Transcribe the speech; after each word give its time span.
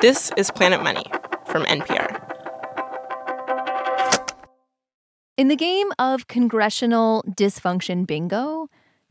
This 0.00 0.32
is 0.38 0.50
Planet 0.50 0.82
Money 0.82 1.04
from 1.44 1.64
NPR. 1.64 2.08
In 5.36 5.48
the 5.48 5.56
game 5.56 5.88
of 5.98 6.26
congressional 6.26 7.22
dysfunction 7.28 8.06
bingo, 8.06 8.68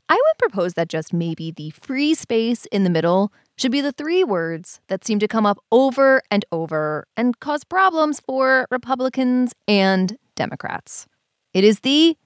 I 0.09 0.15
would 0.15 0.37
propose 0.39 0.73
that 0.73 0.87
just 0.89 1.13
maybe 1.13 1.51
the 1.51 1.69
free 1.69 2.15
space 2.15 2.65
in 2.71 2.85
the 2.85 2.89
middle 2.89 3.31
should 3.55 3.71
be 3.71 3.81
the 3.81 3.91
three 3.91 4.23
words 4.23 4.81
that 4.87 5.05
seem 5.05 5.19
to 5.19 5.27
come 5.27 5.45
up 5.45 5.59
over 5.71 6.23
and 6.31 6.43
over 6.51 7.05
and 7.15 7.39
cause 7.39 7.63
problems 7.63 8.19
for 8.19 8.65
Republicans 8.71 9.53
and 9.67 10.17
Democrats. 10.35 11.05
It 11.53 11.63
is 11.63 11.81
the 11.81 12.17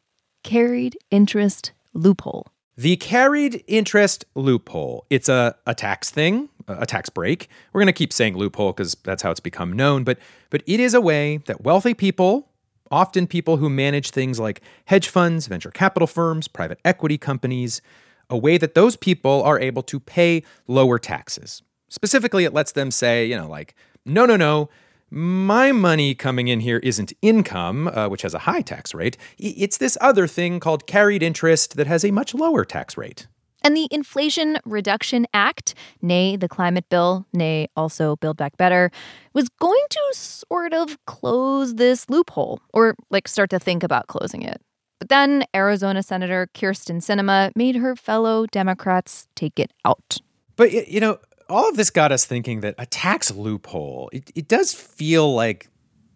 carried 0.46 0.98
interest 1.12 1.74
loophole. 1.94 2.48
The 2.78 2.96
carried 2.96 3.64
interest 3.68 4.26
loophole. 4.36 5.06
It's 5.10 5.28
a, 5.28 5.56
a 5.68 5.76
tax 5.76 6.10
thing, 6.10 6.50
a 6.68 6.86
tax 6.86 7.10
break. 7.10 7.50
We're 7.72 7.80
going 7.80 7.88
to 7.88 7.94
keep 7.94 8.14
saying 8.14 8.38
loophole 8.38 8.72
because 8.72 8.96
that's 9.04 9.24
how 9.24 9.32
it's 9.32 9.40
become 9.40 9.74
known, 9.74 10.04
but 10.04 10.20
but 10.50 10.64
it 10.66 10.80
is 10.80 10.94
a 10.94 11.02
way 11.02 11.38
that 11.46 11.64
wealthy 11.64 11.94
people 11.94 12.50
often 12.94 13.26
people 13.26 13.58
who 13.58 13.70
manage 13.70 14.12
things 14.12 14.40
like 14.40 14.62
hedge 14.86 15.08
funds, 15.08 15.48
venture 15.48 15.72
capital 15.72 16.06
firms, 16.08 16.48
private 16.48 16.80
equity 16.86 17.18
companies, 17.18 17.82
a 18.30 18.38
way 18.38 18.58
that 18.58 18.76
those 18.76 18.96
people 18.96 19.42
are 19.44 19.60
able 19.60 19.82
to 19.82 20.00
pay 20.00 20.44
lower 20.68 21.00
taxes. 21.00 21.64
Specifically, 21.90 22.46
it 22.46 22.54
lets 22.54 22.72
them 22.72 22.92
say, 22.92 23.26
you 23.26 23.36
know, 23.36 23.48
like, 23.48 23.76
no, 24.06 24.26
no, 24.26 24.36
no, 24.36 24.70
my 25.10 25.72
money 25.72 26.16
coming 26.16 26.48
in 26.48 26.60
here 26.60 26.78
isn't 26.78 27.14
income, 27.22 27.88
uh, 27.88 28.08
which 28.10 28.24
has 28.24 28.34
a 28.34 28.40
high 28.40 28.62
tax 28.62 28.94
rate. 28.94 29.18
It's 29.38 29.78
this 29.78 29.98
other 30.02 30.28
thing 30.28 30.60
called 30.60 30.88
carried 30.88 31.22
interest 31.22 31.76
that 31.76 31.88
has 31.88 32.04
a 32.04 32.12
much 32.12 32.34
lower 32.34 32.66
tax 32.66 32.98
rate. 32.98 33.28
And 33.64 33.78
the 33.78 33.88
Inflation 33.92 34.58
Reduction 34.66 35.26
Act, 35.34 35.74
nay, 36.02 36.36
the 36.36 36.50
climate 36.50 36.90
bill, 36.90 37.26
nay, 37.32 37.70
also 37.78 38.18
Build 38.18 38.36
Back 38.36 38.58
Better, 38.58 38.92
was 39.34 39.48
going 39.48 39.86
to 39.90 40.02
sort 40.12 40.74
of 40.74 40.98
close 41.06 41.76
this 41.76 42.10
loophole 42.10 42.60
or 42.74 42.96
like 43.10 43.28
start 43.28 43.50
to 43.52 43.60
think 43.60 43.84
about 43.84 44.08
closing 44.08 44.42
it. 44.42 44.62
But 45.00 45.08
then 45.10 45.46
Arizona 45.56 46.04
Senator 46.04 46.50
Kyrsten 46.54 46.98
Sinema 46.98 47.52
made 47.56 47.78
her 47.78 47.96
fellow 47.96 48.46
Democrats 48.48 49.28
take 49.36 49.60
it 49.60 49.72
out. 49.86 50.18
But, 50.56 50.88
you 50.90 51.00
know, 51.00 51.20
all 51.50 51.70
of 51.70 51.78
this 51.78 51.90
got 51.90 52.12
us 52.12 52.26
thinking 52.26 52.62
that 52.62 52.76
a 52.78 52.86
tax 52.86 53.32
loophole, 53.32 54.10
it, 54.12 54.30
it 54.36 54.48
does 54.48 54.74
feel 54.74 55.34
like 55.34 55.70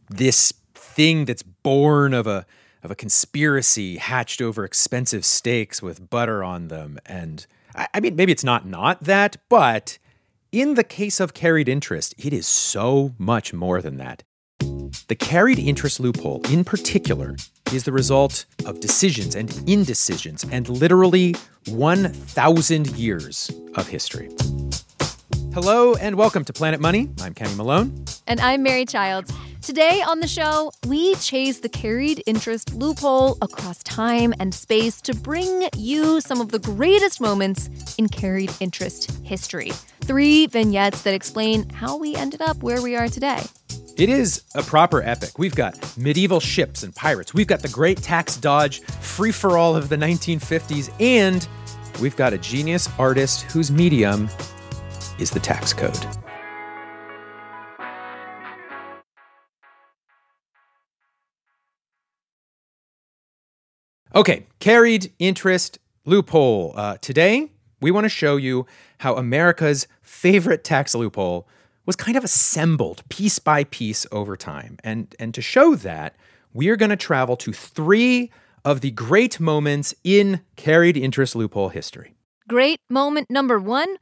this 0.10 0.54
thing 0.74 1.26
that's 1.26 1.44
born 1.44 2.14
of 2.14 2.28
a 2.28 2.46
of 2.84 2.92
a 2.92 2.96
conspiracy 2.96 3.98
hatched 3.98 4.42
over 4.42 4.64
expensive 4.64 5.26
steaks 5.26 5.82
with 5.82 6.10
butter 6.10 6.44
on 6.44 6.68
them. 6.68 7.00
And 7.06 7.46
I, 7.76 7.88
I 7.94 8.00
mean, 8.00 8.16
maybe 8.16 8.32
it's 8.32 8.44
not 8.44 8.66
not 8.66 9.04
that, 9.04 9.38
but 9.50 9.98
in 10.52 10.76
the 10.76 10.84
case 10.84 11.20
of 11.20 11.34
carried 11.34 11.68
interest, 11.68 12.16
it 12.18 12.34
is 12.34 12.48
so 12.48 13.14
much 13.18 13.54
more 13.54 13.82
than 13.82 13.98
that. 13.98 14.24
The 15.08 15.16
carried 15.16 15.60
interest 15.60 16.00
loophole, 16.00 16.42
in 16.50 16.64
particular, 16.64 17.36
is 17.74 17.84
the 17.84 17.92
result 17.92 18.46
of 18.66 18.80
decisions 18.80 19.36
and 19.36 19.54
indecisions 19.68 20.46
and 20.52 20.68
literally 20.70 21.36
1,000 21.68 22.88
years 22.98 23.52
of 23.76 23.88
history. 23.88 24.30
Hello 25.54 25.96
and 25.96 26.16
welcome 26.16 26.46
to 26.46 26.54
Planet 26.54 26.80
Money. 26.80 27.10
I'm 27.22 27.34
Kenny 27.34 27.56
Malone. 27.56 28.06
And 28.28 28.40
I'm 28.40 28.64
Mary 28.64 28.86
Childs. 28.86 29.32
Today 29.68 30.02
on 30.02 30.22
the 30.22 30.30
show, 30.30 30.72
we 30.88 31.14
chase 31.16 31.60
the 31.60 31.68
carried 31.68 32.24
interest 32.26 32.74
loophole 32.74 33.38
across 33.42 33.84
time 33.84 34.34
and 34.40 34.56
space 34.56 35.02
to 35.02 35.14
bring 35.14 35.68
you 35.76 36.22
some 36.22 36.40
of 36.40 36.54
the 36.54 36.60
greatest 36.60 37.20
moments 37.20 37.70
in 37.98 38.08
carried 38.08 38.50
interest 38.62 39.12
history. 39.26 39.72
Three 40.00 40.48
vignettes 40.48 41.02
that 41.02 41.14
explain 41.14 41.68
how 41.68 41.98
we 41.98 42.16
ended 42.16 42.42
up 42.42 42.64
where 42.64 42.82
we 42.82 42.96
are 42.96 43.10
today. 43.10 43.42
It 43.98 44.08
is 44.08 44.42
a 44.56 44.64
proper 44.64 45.02
epic. 45.02 45.38
We've 45.38 45.54
got 45.54 45.98
medieval 45.98 46.40
ships 46.40 46.84
and 46.84 46.96
pirates. 46.96 47.34
We've 47.34 47.46
got 47.46 47.62
the 47.62 47.68
great 47.68 48.02
tax 48.02 48.38
dodge, 48.38 48.80
free 48.80 49.34
for 49.34 49.58
all 49.58 49.76
of 49.76 49.90
the 49.90 49.98
1950s, 49.98 50.94
and 51.02 51.46
we've 52.00 52.16
got 52.16 52.32
a 52.32 52.38
genius 52.38 52.88
artist 52.98 53.42
whose 53.52 53.70
medium 53.70 54.30
is 55.20 55.30
the 55.30 55.42
tax 55.42 55.74
code. 55.74 56.08
Okay, 64.16 64.48
carried 64.60 65.12
interest 65.20 65.80
loophole. 66.06 66.74
Uh, 66.76 66.98
today, 66.98 67.52
we 67.82 67.92
want 67.92 68.06
to 68.06 68.10
show 68.10 68.38
you 68.38 68.66
how 69.00 69.16
America's 69.16 69.88
favorite 70.02 70.64
tax 70.64 70.96
loophole 70.96 71.48
was 71.86 71.96
kind 71.96 72.18
of 72.18 72.24
assembled 72.24 73.04
piece 73.10 73.40
by 73.40 73.66
piece 73.66 74.06
over 74.12 74.38
time. 74.38 74.78
And, 74.84 75.14
and 75.20 75.34
to 75.34 75.42
show 75.42 75.76
that, 75.76 76.16
we 76.54 76.70
are 76.70 76.76
going 76.76 76.90
to 76.90 76.96
travel 76.96 77.36
to 77.38 77.52
three 77.52 78.32
of 78.64 78.82
the 78.82 78.92
great 78.92 79.40
moments 79.40 79.94
in 80.04 80.42
carried 80.56 80.98
interest 80.98 81.36
loophole 81.36 81.70
history. 81.70 82.16
Great 82.48 82.80
moment 82.90 83.30
number 83.30 83.60
one 83.60 83.98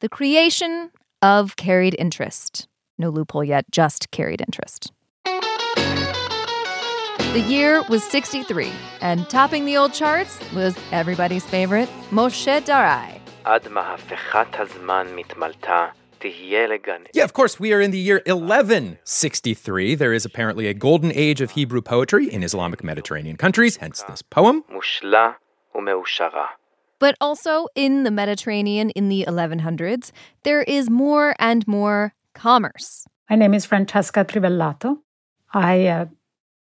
the 0.00 0.08
creation 0.08 0.90
of 1.20 1.56
carried 1.56 1.94
interest. 1.98 2.66
No 2.98 3.10
loophole 3.10 3.44
yet, 3.44 3.70
just 3.70 4.10
carried 4.10 4.40
interest. 4.40 4.92
The 7.32 7.42
year 7.42 7.84
was 7.88 8.02
63, 8.02 8.72
and 9.00 9.30
topping 9.30 9.64
the 9.64 9.76
old 9.76 9.94
charts 9.94 10.36
was 10.52 10.76
everybody's 10.90 11.46
favorite, 11.46 11.88
Moshe 12.10 12.60
Darai. 12.62 13.20
Yeah, 17.14 17.22
of 17.22 17.32
course, 17.32 17.60
we 17.60 17.72
are 17.72 17.80
in 17.80 17.92
the 17.92 18.00
year 18.00 18.20
1163. 18.26 19.94
There 19.94 20.12
is 20.12 20.24
apparently 20.24 20.66
a 20.66 20.74
golden 20.74 21.12
age 21.14 21.40
of 21.40 21.52
Hebrew 21.52 21.80
poetry 21.80 22.26
in 22.28 22.42
Islamic 22.42 22.82
Mediterranean 22.82 23.36
countries, 23.36 23.76
hence 23.76 24.02
this 24.02 24.22
poem. 24.22 24.64
But 26.98 27.14
also 27.20 27.68
in 27.76 28.02
the 28.02 28.10
Mediterranean 28.10 28.90
in 28.90 29.08
the 29.08 29.24
1100s, 29.28 30.10
there 30.42 30.62
is 30.62 30.90
more 30.90 31.36
and 31.38 31.64
more 31.68 32.12
commerce. 32.34 33.06
My 33.30 33.36
name 33.36 33.54
is 33.54 33.64
Francesca 33.64 34.24
Trivellato. 34.24 34.98
I 35.54 35.86
uh, 35.86 36.06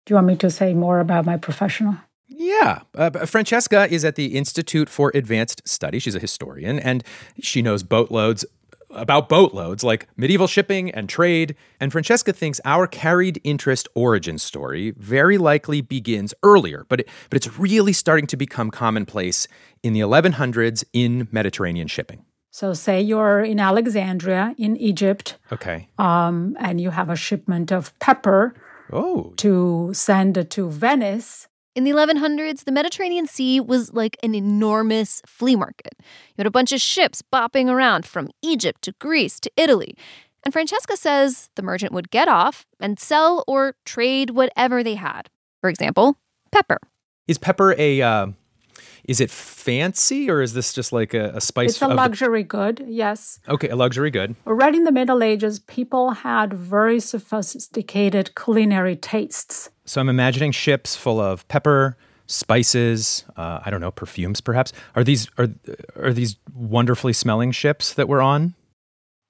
do 0.08 0.12
you 0.12 0.14
want 0.14 0.26
me 0.26 0.36
to 0.36 0.48
say 0.48 0.72
more 0.72 1.00
about 1.00 1.26
my 1.26 1.36
professional? 1.36 1.94
Yeah. 2.28 2.80
Uh, 2.94 3.10
Francesca 3.26 3.86
is 3.92 4.06
at 4.06 4.14
the 4.14 4.38
Institute 4.38 4.88
for 4.88 5.12
Advanced 5.14 5.68
Study. 5.68 5.98
She's 5.98 6.14
a 6.14 6.18
historian 6.18 6.78
and 6.78 7.04
she 7.42 7.60
knows 7.60 7.82
boatloads 7.82 8.46
about 8.88 9.28
boatloads 9.28 9.84
like 9.84 10.08
medieval 10.16 10.46
shipping 10.46 10.90
and 10.92 11.10
trade. 11.10 11.54
And 11.78 11.92
Francesca 11.92 12.32
thinks 12.32 12.58
our 12.64 12.86
carried 12.86 13.38
interest 13.44 13.86
origin 13.94 14.38
story 14.38 14.92
very 14.96 15.36
likely 15.36 15.82
begins 15.82 16.32
earlier, 16.42 16.86
but, 16.88 17.00
it, 17.00 17.08
but 17.28 17.36
it's 17.36 17.58
really 17.58 17.92
starting 17.92 18.26
to 18.28 18.36
become 18.38 18.70
commonplace 18.70 19.46
in 19.82 19.92
the 19.92 20.00
1100s 20.00 20.84
in 20.94 21.28
Mediterranean 21.30 21.86
shipping. 21.86 22.24
So, 22.50 22.72
say 22.72 23.02
you're 23.02 23.40
in 23.40 23.60
Alexandria 23.60 24.54
in 24.56 24.74
Egypt. 24.78 25.36
Okay. 25.52 25.86
Um, 25.98 26.56
and 26.58 26.80
you 26.80 26.88
have 26.88 27.10
a 27.10 27.14
shipment 27.14 27.70
of 27.70 27.96
pepper 27.98 28.54
oh. 28.92 29.32
to 29.36 29.90
send 29.94 30.50
to 30.50 30.70
Venice. 30.70 31.48
In 31.74 31.84
the 31.84 31.90
1100s, 31.92 32.64
the 32.64 32.72
Mediterranean 32.72 33.26
Sea 33.26 33.60
was 33.60 33.94
like 33.94 34.16
an 34.22 34.34
enormous 34.34 35.22
flea 35.26 35.54
market. 35.54 35.94
You 36.00 36.34
had 36.38 36.46
a 36.46 36.50
bunch 36.50 36.72
of 36.72 36.80
ships 36.80 37.22
bopping 37.32 37.68
around 37.68 38.04
from 38.04 38.30
Egypt 38.42 38.82
to 38.82 38.92
Greece 38.98 39.38
to 39.40 39.50
Italy. 39.56 39.94
And 40.44 40.52
Francesca 40.52 40.96
says 40.96 41.50
the 41.54 41.62
merchant 41.62 41.92
would 41.92 42.10
get 42.10 42.26
off 42.26 42.66
and 42.80 42.98
sell 42.98 43.44
or 43.46 43.74
trade 43.84 44.30
whatever 44.30 44.82
they 44.82 44.94
had. 44.94 45.28
For 45.60 45.70
example, 45.70 46.16
pepper. 46.50 46.78
Is 47.26 47.38
pepper 47.38 47.74
a 47.78 48.00
uh, 48.00 48.28
is 49.08 49.20
it 49.22 49.30
fancy 49.30 50.30
or 50.30 50.42
is 50.42 50.52
this 50.52 50.74
just 50.74 50.92
like 50.92 51.14
a, 51.14 51.30
a 51.34 51.40
spice? 51.40 51.70
It's 51.70 51.82
a 51.82 51.88
luxury 51.88 52.42
the... 52.42 52.48
good, 52.48 52.84
yes. 52.86 53.40
Okay, 53.48 53.68
a 53.68 53.74
luxury 53.74 54.10
good. 54.10 54.36
Right 54.44 54.74
in 54.74 54.84
the 54.84 54.92
Middle 54.92 55.22
Ages, 55.22 55.58
people 55.60 56.10
had 56.10 56.52
very 56.52 57.00
sophisticated 57.00 58.36
culinary 58.36 58.96
tastes. 58.96 59.70
So 59.86 60.02
I'm 60.02 60.10
imagining 60.10 60.52
ships 60.52 60.94
full 60.94 61.18
of 61.18 61.48
pepper, 61.48 61.96
spices, 62.26 63.24
uh, 63.38 63.60
I 63.64 63.70
don't 63.70 63.80
know, 63.80 63.90
perfumes 63.90 64.42
perhaps. 64.42 64.74
Are 64.94 65.02
these 65.02 65.28
are 65.38 65.48
are 65.96 66.12
these 66.12 66.36
wonderfully 66.54 67.14
smelling 67.14 67.50
ships 67.52 67.94
that 67.94 68.08
we're 68.08 68.20
on? 68.20 68.54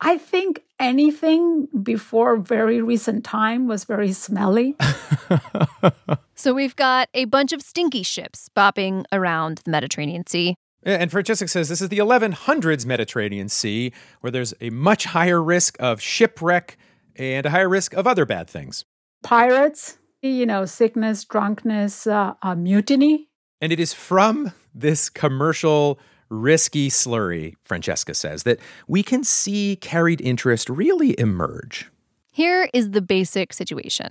I 0.00 0.19
think 0.19 0.64
anything 0.79 1.69
before 1.83 2.37
very 2.37 2.81
recent 2.81 3.25
time 3.25 3.67
was 3.67 3.85
very 3.85 4.13
smelly. 4.13 4.77
so 6.35 6.55
we've 6.55 6.77
got 6.77 7.09
a 7.15 7.25
bunch 7.27 7.53
of 7.53 7.63
stinky 7.63 8.03
ships 8.03 8.49
bopping 8.57 9.05
around 9.13 9.63
the 9.65 9.71
Mediterranean 9.71 10.27
Sea. 10.27 10.55
And 10.83 11.11
Francesca 11.11 11.49
says 11.49 11.69
this 11.69 11.81
is 11.81 11.89
the 11.89 11.99
1100s 11.99 12.87
Mediterranean 12.87 13.49
Sea, 13.49 13.93
where 14.21 14.31
there's 14.31 14.55
a 14.61 14.71
much 14.71 15.07
higher 15.07 15.43
risk 15.43 15.77
of 15.81 16.01
shipwreck 16.01 16.79
and 17.17 17.45
a 17.45 17.51
higher 17.51 17.69
risk 17.69 17.95
of 17.95 18.07
other 18.07 18.25
bad 18.25 18.49
things. 18.49 18.85
Pirates, 19.23 19.99
you 20.23 20.47
know, 20.47 20.65
sickness, 20.65 21.25
drunkenness, 21.25 22.07
uh, 22.07 22.35
uh, 22.43 22.55
mutiny. 22.55 23.29
And 23.61 23.73
it 23.73 23.81
is 23.81 23.93
from 23.93 24.53
this 24.73 25.11
commercial 25.11 25.99
risky 26.29 26.89
slurry, 26.89 27.55
Francesca 27.65 28.15
says, 28.15 28.43
that 28.43 28.59
we 28.87 29.03
can 29.03 29.25
see 29.25 29.77
carried 29.77 30.21
interest 30.21 30.69
really 30.69 31.19
emerge. 31.19 31.91
Here 32.33 32.69
is 32.73 32.91
the 32.91 33.03
basic 33.03 33.53
situation. 33.53 34.09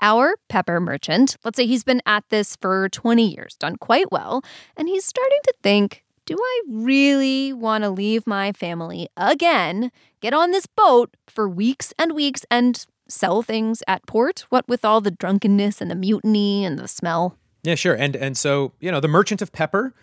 Our 0.00 0.36
pepper 0.48 0.80
merchant, 0.80 1.36
let's 1.44 1.56
say 1.56 1.66
he's 1.66 1.84
been 1.84 2.02
at 2.06 2.24
this 2.30 2.56
for 2.56 2.88
20 2.88 3.34
years, 3.34 3.56
done 3.56 3.76
quite 3.76 4.12
well, 4.12 4.42
and 4.76 4.88
he's 4.88 5.04
starting 5.04 5.40
to 5.44 5.54
think 5.62 6.04
do 6.28 6.36
I 6.38 6.62
really 6.68 7.54
want 7.54 7.84
to 7.84 7.90
leave 7.90 8.26
my 8.26 8.52
family 8.52 9.08
again, 9.16 9.90
get 10.20 10.34
on 10.34 10.50
this 10.50 10.66
boat 10.66 11.16
for 11.26 11.48
weeks 11.48 11.94
and 11.98 12.12
weeks 12.12 12.44
and 12.50 12.84
sell 13.08 13.40
things 13.40 13.82
at 13.88 14.06
port? 14.06 14.44
What 14.50 14.68
with 14.68 14.84
all 14.84 15.00
the 15.00 15.10
drunkenness 15.10 15.80
and 15.80 15.90
the 15.90 15.94
mutiny 15.94 16.66
and 16.66 16.78
the 16.78 16.86
smell? 16.86 17.38
Yeah, 17.62 17.76
sure. 17.76 17.94
And 17.94 18.14
and 18.14 18.36
so, 18.36 18.74
you 18.78 18.92
know, 18.92 19.00
the 19.00 19.08
merchant 19.08 19.40
of 19.40 19.52
pepper 19.52 19.94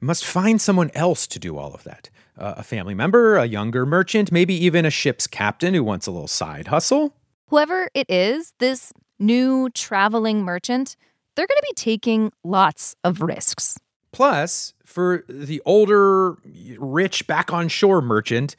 must 0.00 0.24
find 0.24 0.60
someone 0.60 0.90
else 0.94 1.26
to 1.28 1.38
do 1.38 1.56
all 1.56 1.74
of 1.74 1.84
that. 1.84 2.10
Uh, 2.38 2.54
a 2.56 2.62
family 2.62 2.94
member, 2.94 3.36
a 3.36 3.44
younger 3.44 3.84
merchant, 3.84 4.32
maybe 4.32 4.54
even 4.54 4.86
a 4.86 4.90
ship's 4.90 5.26
captain 5.26 5.74
who 5.74 5.84
wants 5.84 6.06
a 6.06 6.10
little 6.10 6.28
side 6.28 6.68
hustle. 6.68 7.14
Whoever 7.48 7.90
it 7.94 8.06
is, 8.08 8.54
this 8.58 8.92
new 9.18 9.68
traveling 9.70 10.42
merchant, 10.42 10.96
they're 11.36 11.46
going 11.46 11.58
to 11.60 11.66
be 11.68 11.74
taking 11.74 12.32
lots 12.42 12.96
of 13.04 13.20
risks. 13.20 13.78
Plus, 14.12 14.74
for 14.84 15.24
the 15.28 15.62
older, 15.64 16.36
rich, 16.78 17.26
back 17.26 17.52
on 17.52 17.68
shore 17.68 18.00
merchant, 18.00 18.56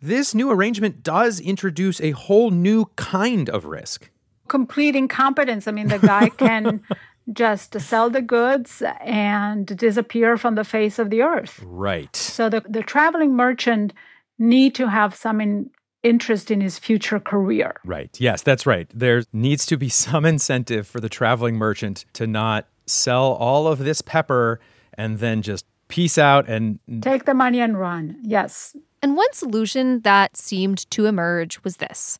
this 0.00 0.34
new 0.34 0.50
arrangement 0.50 1.02
does 1.02 1.40
introduce 1.40 2.00
a 2.00 2.10
whole 2.12 2.50
new 2.50 2.86
kind 2.96 3.48
of 3.48 3.64
risk. 3.64 4.10
Complete 4.48 4.94
incompetence. 4.94 5.66
I 5.66 5.70
mean, 5.70 5.88
the 5.88 5.98
guy 5.98 6.28
can 6.28 6.82
just 7.32 7.78
sell 7.80 8.10
the 8.10 8.22
goods 8.22 8.82
and 9.00 9.66
disappear 9.66 10.36
from 10.36 10.54
the 10.54 10.64
face 10.64 10.98
of 10.98 11.10
the 11.10 11.22
earth. 11.22 11.60
Right. 11.64 12.14
So 12.14 12.48
the, 12.48 12.62
the 12.68 12.82
traveling 12.82 13.34
merchant 13.34 13.92
need 14.38 14.74
to 14.76 14.88
have 14.88 15.14
some 15.14 15.40
in, 15.40 15.70
interest 16.02 16.50
in 16.50 16.60
his 16.60 16.78
future 16.78 17.20
career. 17.20 17.76
Right. 17.84 18.14
Yes, 18.20 18.42
that's 18.42 18.66
right. 18.66 18.90
There 18.94 19.22
needs 19.32 19.66
to 19.66 19.76
be 19.76 19.88
some 20.04 20.24
incentive 20.24 20.86
for 20.86 21.00
the 21.00 21.08
traveling 21.08 21.56
merchant 21.56 22.04
to 22.14 22.26
not 22.26 22.68
sell 22.86 23.32
all 23.32 23.66
of 23.66 23.78
this 23.78 24.02
pepper 24.02 24.60
and 24.94 25.18
then 25.18 25.42
just 25.42 25.64
peace 25.88 26.18
out 26.18 26.48
and 26.48 26.78
take 27.00 27.24
the 27.24 27.34
money 27.34 27.60
and 27.60 27.78
run. 27.78 28.18
Yes. 28.22 28.74
And 29.02 29.16
one 29.16 29.32
solution 29.32 30.00
that 30.00 30.36
seemed 30.36 30.90
to 30.90 31.06
emerge 31.06 31.62
was 31.64 31.76
this 31.76 32.18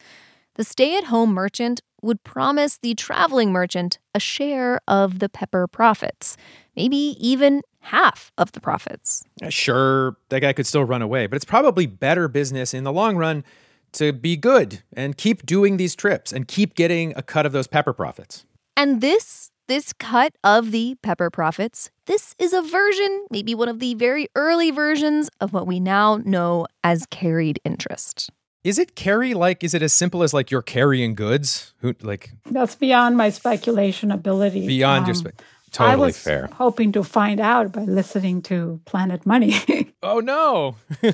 the 0.54 0.64
stay 0.64 0.98
at 0.98 1.04
home 1.04 1.32
merchant 1.32 1.80
would 2.02 2.22
promise 2.24 2.78
the 2.78 2.94
traveling 2.94 3.52
merchant 3.52 3.98
a 4.14 4.20
share 4.20 4.80
of 4.88 5.20
the 5.20 5.28
pepper 5.28 5.66
profits, 5.66 6.36
maybe 6.76 7.16
even 7.18 7.62
half 7.80 8.32
of 8.38 8.52
the 8.52 8.60
profits. 8.60 9.24
Uh, 9.42 9.48
sure, 9.48 10.16
that 10.28 10.40
guy 10.40 10.52
could 10.52 10.66
still 10.66 10.84
run 10.84 11.02
away, 11.02 11.26
but 11.26 11.36
it's 11.36 11.44
probably 11.44 11.86
better 11.86 12.28
business 12.28 12.74
in 12.74 12.84
the 12.84 12.92
long 12.92 13.16
run 13.16 13.44
to 13.92 14.12
be 14.12 14.36
good 14.36 14.82
and 14.94 15.16
keep 15.16 15.44
doing 15.44 15.76
these 15.76 15.94
trips 15.94 16.32
and 16.32 16.48
keep 16.48 16.74
getting 16.74 17.12
a 17.16 17.22
cut 17.22 17.46
of 17.46 17.52
those 17.52 17.66
pepper 17.66 17.92
profits. 17.92 18.44
And 18.76 19.00
this 19.00 19.50
this 19.68 19.92
cut 19.92 20.34
of 20.42 20.70
the 20.70 20.96
pepper 21.02 21.30
profits, 21.30 21.90
this 22.06 22.34
is 22.38 22.52
a 22.52 22.60
version, 22.62 23.26
maybe 23.30 23.54
one 23.54 23.68
of 23.68 23.78
the 23.78 23.94
very 23.94 24.28
early 24.34 24.70
versions 24.70 25.30
of 25.40 25.52
what 25.52 25.66
we 25.66 25.78
now 25.78 26.16
know 26.24 26.66
as 26.82 27.06
carried 27.06 27.60
interest. 27.64 28.28
Is 28.64 28.78
it 28.78 28.94
carry 28.94 29.34
like 29.34 29.64
is 29.64 29.74
it 29.74 29.82
as 29.82 29.92
simple 29.92 30.22
as 30.22 30.32
like 30.32 30.50
you're 30.50 30.62
carrying 30.62 31.14
goods? 31.14 31.74
Who 31.78 31.94
like 32.02 32.30
That's 32.50 32.74
beyond 32.74 33.16
my 33.16 33.30
speculation 33.30 34.10
ability. 34.10 34.66
Beyond 34.66 35.02
um, 35.02 35.06
your 35.06 35.14
spe- 35.14 35.42
totally 35.72 35.92
I 35.92 35.96
was 35.96 36.18
fair. 36.18 36.48
Hoping 36.54 36.92
to 36.92 37.02
find 37.02 37.40
out 37.40 37.72
by 37.72 37.82
listening 37.82 38.42
to 38.42 38.80
Planet 38.84 39.26
Money. 39.26 39.54
oh 40.02 40.20
no. 40.20 40.76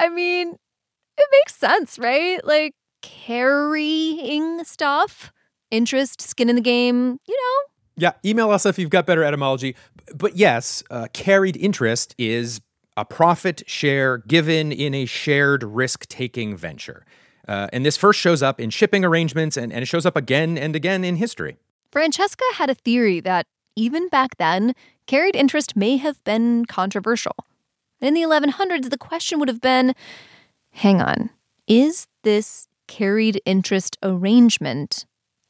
I 0.00 0.08
mean, 0.10 0.56
it 1.16 1.28
makes 1.32 1.56
sense, 1.56 1.98
right? 1.98 2.44
Like 2.44 2.72
carrying 3.02 4.64
stuff 4.64 5.32
interest, 5.70 6.20
skin 6.20 6.48
in 6.48 6.56
the 6.56 6.62
game, 6.62 7.18
you 7.26 7.34
know? 7.34 7.68
Yeah, 7.96 8.12
email 8.24 8.50
us 8.50 8.64
if 8.64 8.78
you've 8.78 8.90
got 8.90 9.06
better 9.06 9.24
etymology. 9.24 9.74
But 10.14 10.36
yes, 10.36 10.82
uh, 10.90 11.08
carried 11.12 11.56
interest 11.56 12.14
is 12.16 12.60
a 12.98 13.04
profit 13.04 13.62
share 13.68 14.18
given 14.18 14.72
in 14.72 14.92
a 14.92 15.06
shared 15.06 15.62
risk 15.62 16.08
taking 16.08 16.56
venture. 16.56 17.06
Uh, 17.46 17.68
and 17.72 17.86
this 17.86 17.96
first 17.96 18.18
shows 18.18 18.42
up 18.42 18.60
in 18.60 18.70
shipping 18.70 19.04
arrangements 19.04 19.56
and, 19.56 19.72
and 19.72 19.82
it 19.82 19.86
shows 19.86 20.04
up 20.04 20.16
again 20.16 20.58
and 20.58 20.74
again 20.74 21.04
in 21.04 21.14
history. 21.14 21.56
Francesca 21.92 22.44
had 22.54 22.68
a 22.68 22.74
theory 22.74 23.20
that 23.20 23.46
even 23.76 24.08
back 24.08 24.36
then, 24.38 24.74
carried 25.06 25.36
interest 25.36 25.76
may 25.76 25.96
have 25.96 26.22
been 26.24 26.64
controversial. 26.64 27.36
In 28.00 28.14
the 28.14 28.22
1100s, 28.22 28.90
the 28.90 28.98
question 28.98 29.38
would 29.38 29.48
have 29.48 29.60
been 29.60 29.94
hang 30.72 31.00
on, 31.00 31.30
is 31.68 32.08
this 32.24 32.66
carried 32.88 33.40
interest 33.44 33.96
arrangement 34.02 35.06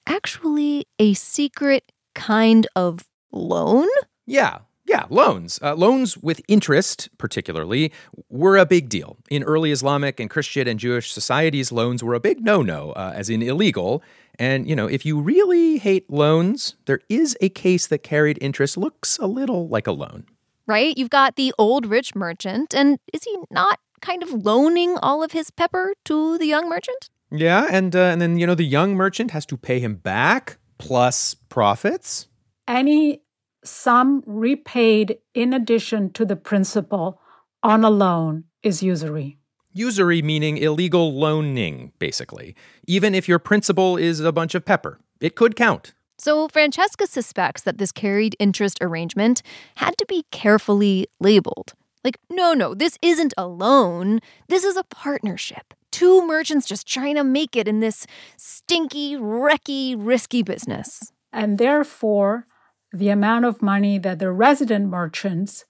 actually 0.06 0.86
a 0.98 1.14
secret 1.14 1.90
kind 2.14 2.66
of 2.76 3.04
loan? 3.32 3.88
Yeah, 4.26 4.58
yeah, 4.88 5.04
loans. 5.10 5.60
Uh, 5.62 5.74
loans 5.74 6.16
with 6.16 6.40
interest, 6.48 7.08
particularly, 7.18 7.92
were 8.30 8.56
a 8.56 8.66
big 8.66 8.88
deal. 8.88 9.18
In 9.30 9.42
early 9.42 9.70
Islamic 9.70 10.18
and 10.18 10.30
Christian 10.30 10.66
and 10.66 10.80
Jewish 10.80 11.12
societies, 11.12 11.70
loans 11.70 12.02
were 12.02 12.14
a 12.14 12.20
big 12.20 12.42
no 12.42 12.62
no, 12.62 12.92
uh, 12.92 13.12
as 13.14 13.28
in 13.30 13.42
illegal. 13.42 14.02
And, 14.38 14.68
you 14.68 14.76
know, 14.76 14.86
if 14.86 15.04
you 15.04 15.20
really 15.20 15.78
hate 15.78 16.08
loans, 16.10 16.76
there 16.86 17.00
is 17.08 17.36
a 17.40 17.48
case 17.48 17.86
that 17.88 18.02
carried 18.04 18.38
interest 18.40 18.76
looks 18.76 19.18
a 19.18 19.26
little 19.26 19.68
like 19.68 19.86
a 19.86 19.92
loan. 19.92 20.26
Right? 20.66 20.96
You've 20.96 21.10
got 21.10 21.36
the 21.36 21.52
old 21.58 21.86
rich 21.86 22.14
merchant, 22.14 22.74
and 22.74 22.98
is 23.12 23.24
he 23.24 23.36
not 23.50 23.80
kind 24.00 24.22
of 24.22 24.32
loaning 24.32 24.96
all 24.98 25.22
of 25.22 25.32
his 25.32 25.50
pepper 25.50 25.94
to 26.04 26.38
the 26.38 26.46
young 26.46 26.68
merchant? 26.68 27.10
Yeah, 27.30 27.66
and 27.70 27.94
uh, 27.94 28.00
and 28.00 28.20
then 28.22 28.38
you 28.38 28.46
know 28.46 28.54
the 28.54 28.64
young 28.64 28.94
merchant 28.94 29.32
has 29.32 29.44
to 29.46 29.56
pay 29.56 29.80
him 29.80 29.96
back 29.96 30.58
plus 30.78 31.34
profits. 31.34 32.28
Any 32.66 33.20
sum 33.64 34.22
repaid 34.26 35.18
in 35.34 35.52
addition 35.52 36.12
to 36.12 36.24
the 36.24 36.36
principal 36.36 37.20
on 37.62 37.84
a 37.84 37.90
loan 37.90 38.44
is 38.62 38.82
usury. 38.82 39.38
Usury 39.72 40.22
meaning 40.22 40.56
illegal 40.56 41.12
loaning, 41.14 41.92
basically. 41.98 42.54
Even 42.86 43.14
if 43.14 43.28
your 43.28 43.38
principal 43.38 43.96
is 43.96 44.20
a 44.20 44.32
bunch 44.32 44.54
of 44.54 44.64
pepper, 44.64 44.98
it 45.20 45.34
could 45.34 45.56
count. 45.56 45.94
So 46.18 46.48
Francesca 46.48 47.06
suspects 47.06 47.62
that 47.62 47.78
this 47.78 47.92
carried 47.92 48.34
interest 48.38 48.78
arrangement 48.80 49.42
had 49.76 49.96
to 49.98 50.06
be 50.06 50.24
carefully 50.32 51.06
labeled. 51.20 51.74
Like, 52.02 52.18
no, 52.30 52.54
no, 52.54 52.74
this 52.74 52.98
isn't 53.02 53.34
a 53.36 53.46
loan. 53.46 54.20
This 54.48 54.64
is 54.64 54.76
a 54.76 54.84
partnership 54.84 55.74
two 55.98 56.26
merchants 56.26 56.66
just 56.66 56.86
trying 56.86 57.16
to 57.16 57.24
make 57.24 57.56
it 57.56 57.66
in 57.66 57.80
this 57.80 58.06
stinky, 58.36 59.16
wrecky, 59.16 59.96
risky 59.98 60.42
business. 60.42 61.12
And 61.32 61.58
therefore, 61.58 62.46
the 62.92 63.08
amount 63.08 63.44
of 63.44 63.62
money 63.62 63.98
that 63.98 64.18
the 64.18 64.30
resident 64.30 64.88
merchants 64.88 65.64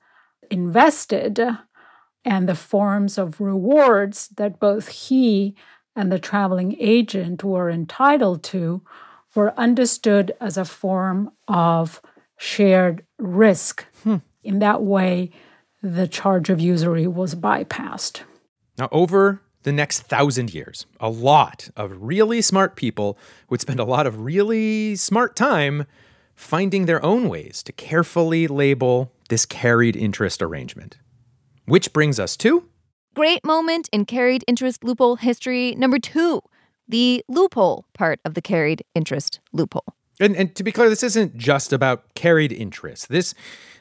invested 0.51 1.41
and 2.25 2.49
the 2.49 2.55
forms 2.55 3.19
of 3.19 3.41
rewards 3.41 4.29
that 4.37 4.61
both 4.61 4.89
he 4.89 5.55
and 5.97 6.13
the 6.13 6.19
traveling 6.19 6.77
agent 6.79 7.43
were 7.43 7.71
entitled 7.71 8.43
to 8.45 8.83
were 9.35 9.59
understood 9.59 10.33
as 10.41 10.57
a 10.57 10.65
form 10.65 11.31
of 11.47 12.01
shared 12.37 13.05
risk. 13.19 13.85
Hmm. 14.05 14.17
In 14.43 14.61
that 14.61 14.83
way, 14.83 15.31
the 15.83 16.09
charge 16.09 16.51
of 16.51 16.61
usury 16.61 17.07
was 17.07 17.35
bypassed. 17.35 18.23
Now, 18.79 18.89
over 18.93 19.43
the 19.65 19.73
next 19.73 20.01
thousand 20.01 20.55
years, 20.55 20.87
a 21.01 21.11
lot 21.11 21.69
of 21.77 22.01
really 22.01 22.41
smart 22.41 22.77
people 22.77 23.19
would 23.51 23.61
spend 23.61 23.81
a 23.81 23.85
lot 23.85 24.07
of 24.07 24.21
really 24.21 24.97
smart 24.97 25.37
time 25.37 25.87
finding 26.39 26.87
their 26.87 27.05
own 27.05 27.29
ways 27.29 27.65
to 27.65 27.73
carefully 27.73 28.47
label 28.47 29.13
this 29.29 29.45
carried 29.45 29.97
interest 29.97 30.41
arrangement. 30.41 30.97
Which 31.67 31.93
brings 31.93 32.21
us 32.21 32.37
to 32.39 32.69
great 33.15 33.45
moment 33.45 33.89
in 33.93 34.05
carried 34.05 34.45
interest 34.47 34.85
loophole 34.85 35.17
history 35.17 35.75
number 35.75 35.99
two 35.99 36.41
the 36.87 37.25
loophole 37.29 37.85
part 37.93 38.21
of 38.25 38.35
the 38.35 38.41
carried 38.41 38.85
interest 38.95 39.41
loophole. 39.53 39.85
And, 40.21 40.37
and 40.37 40.55
to 40.55 40.63
be 40.63 40.73
clear, 40.73 40.89
this 40.89 41.03
isn't 41.03 41.37
just 41.37 41.73
about 41.73 42.15
carried 42.15 42.53
interest. 42.53 43.09
This, 43.09 43.35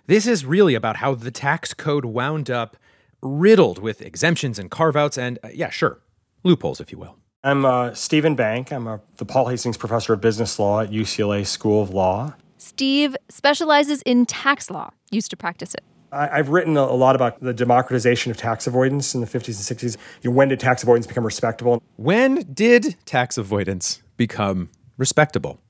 this 0.08 0.28
is 0.28 0.44
really 0.44 0.74
about 0.74 0.98
how 0.98 1.14
the 1.16 1.32
tax 1.32 1.74
code 1.74 2.06
wound 2.06 2.50
up 2.50 2.76
riddled 3.22 3.80
with 3.80 4.02
exemptions 4.02 4.60
and 4.60 4.70
carve 4.70 4.96
outs 4.96 5.18
and, 5.18 5.40
uh, 5.44 5.50
yeah, 5.54 5.70
sure, 5.70 6.00
loopholes, 6.44 6.82
if 6.82 6.92
you 6.92 6.98
will. 6.98 7.18
I'm 7.44 7.64
uh, 7.64 7.94
Steven 7.94 8.36
Bank. 8.36 8.74
I'm 8.74 8.88
a, 8.88 9.00
the 9.18 9.26
Paul 9.26 9.48
Hastings 9.48 9.78
Professor 9.78 10.14
of 10.14 10.20
Business 10.20 10.60
Law 10.60 10.82
at 10.82 10.90
UCLA 10.90 11.46
School 11.46 11.82
of 11.82 11.92
Law. 11.92 12.36
Steve 12.68 13.16
specializes 13.30 14.02
in 14.02 14.26
tax 14.26 14.70
law, 14.70 14.90
used 15.10 15.30
to 15.30 15.38
practice 15.38 15.74
it. 15.74 15.84
I, 16.12 16.38
have 16.38 16.50
written 16.50 16.76
a, 16.76 16.82
a 16.82 16.98
lot 16.98 17.16
about 17.16 17.40
the 17.40 17.54
democratization 17.54 18.30
of 18.30 18.36
tax 18.36 18.68
avoidance 18.68 19.16
in 19.16 19.22
the 19.22 19.28
50s 19.28 19.72
and 19.72 19.80
60s. 19.80 19.98
You 20.22 20.30
know, 20.30 20.36
when 20.36 20.50
did 20.50 20.60
tax 20.60 20.84
avoidance 20.84 21.08
become 21.08 21.24
respectable? 21.24 21.82
When 21.96 22.46
did 22.54 22.98
tax 23.06 23.38
avoidance 23.38 24.02
become 24.18 24.70
respectable? 24.98 25.62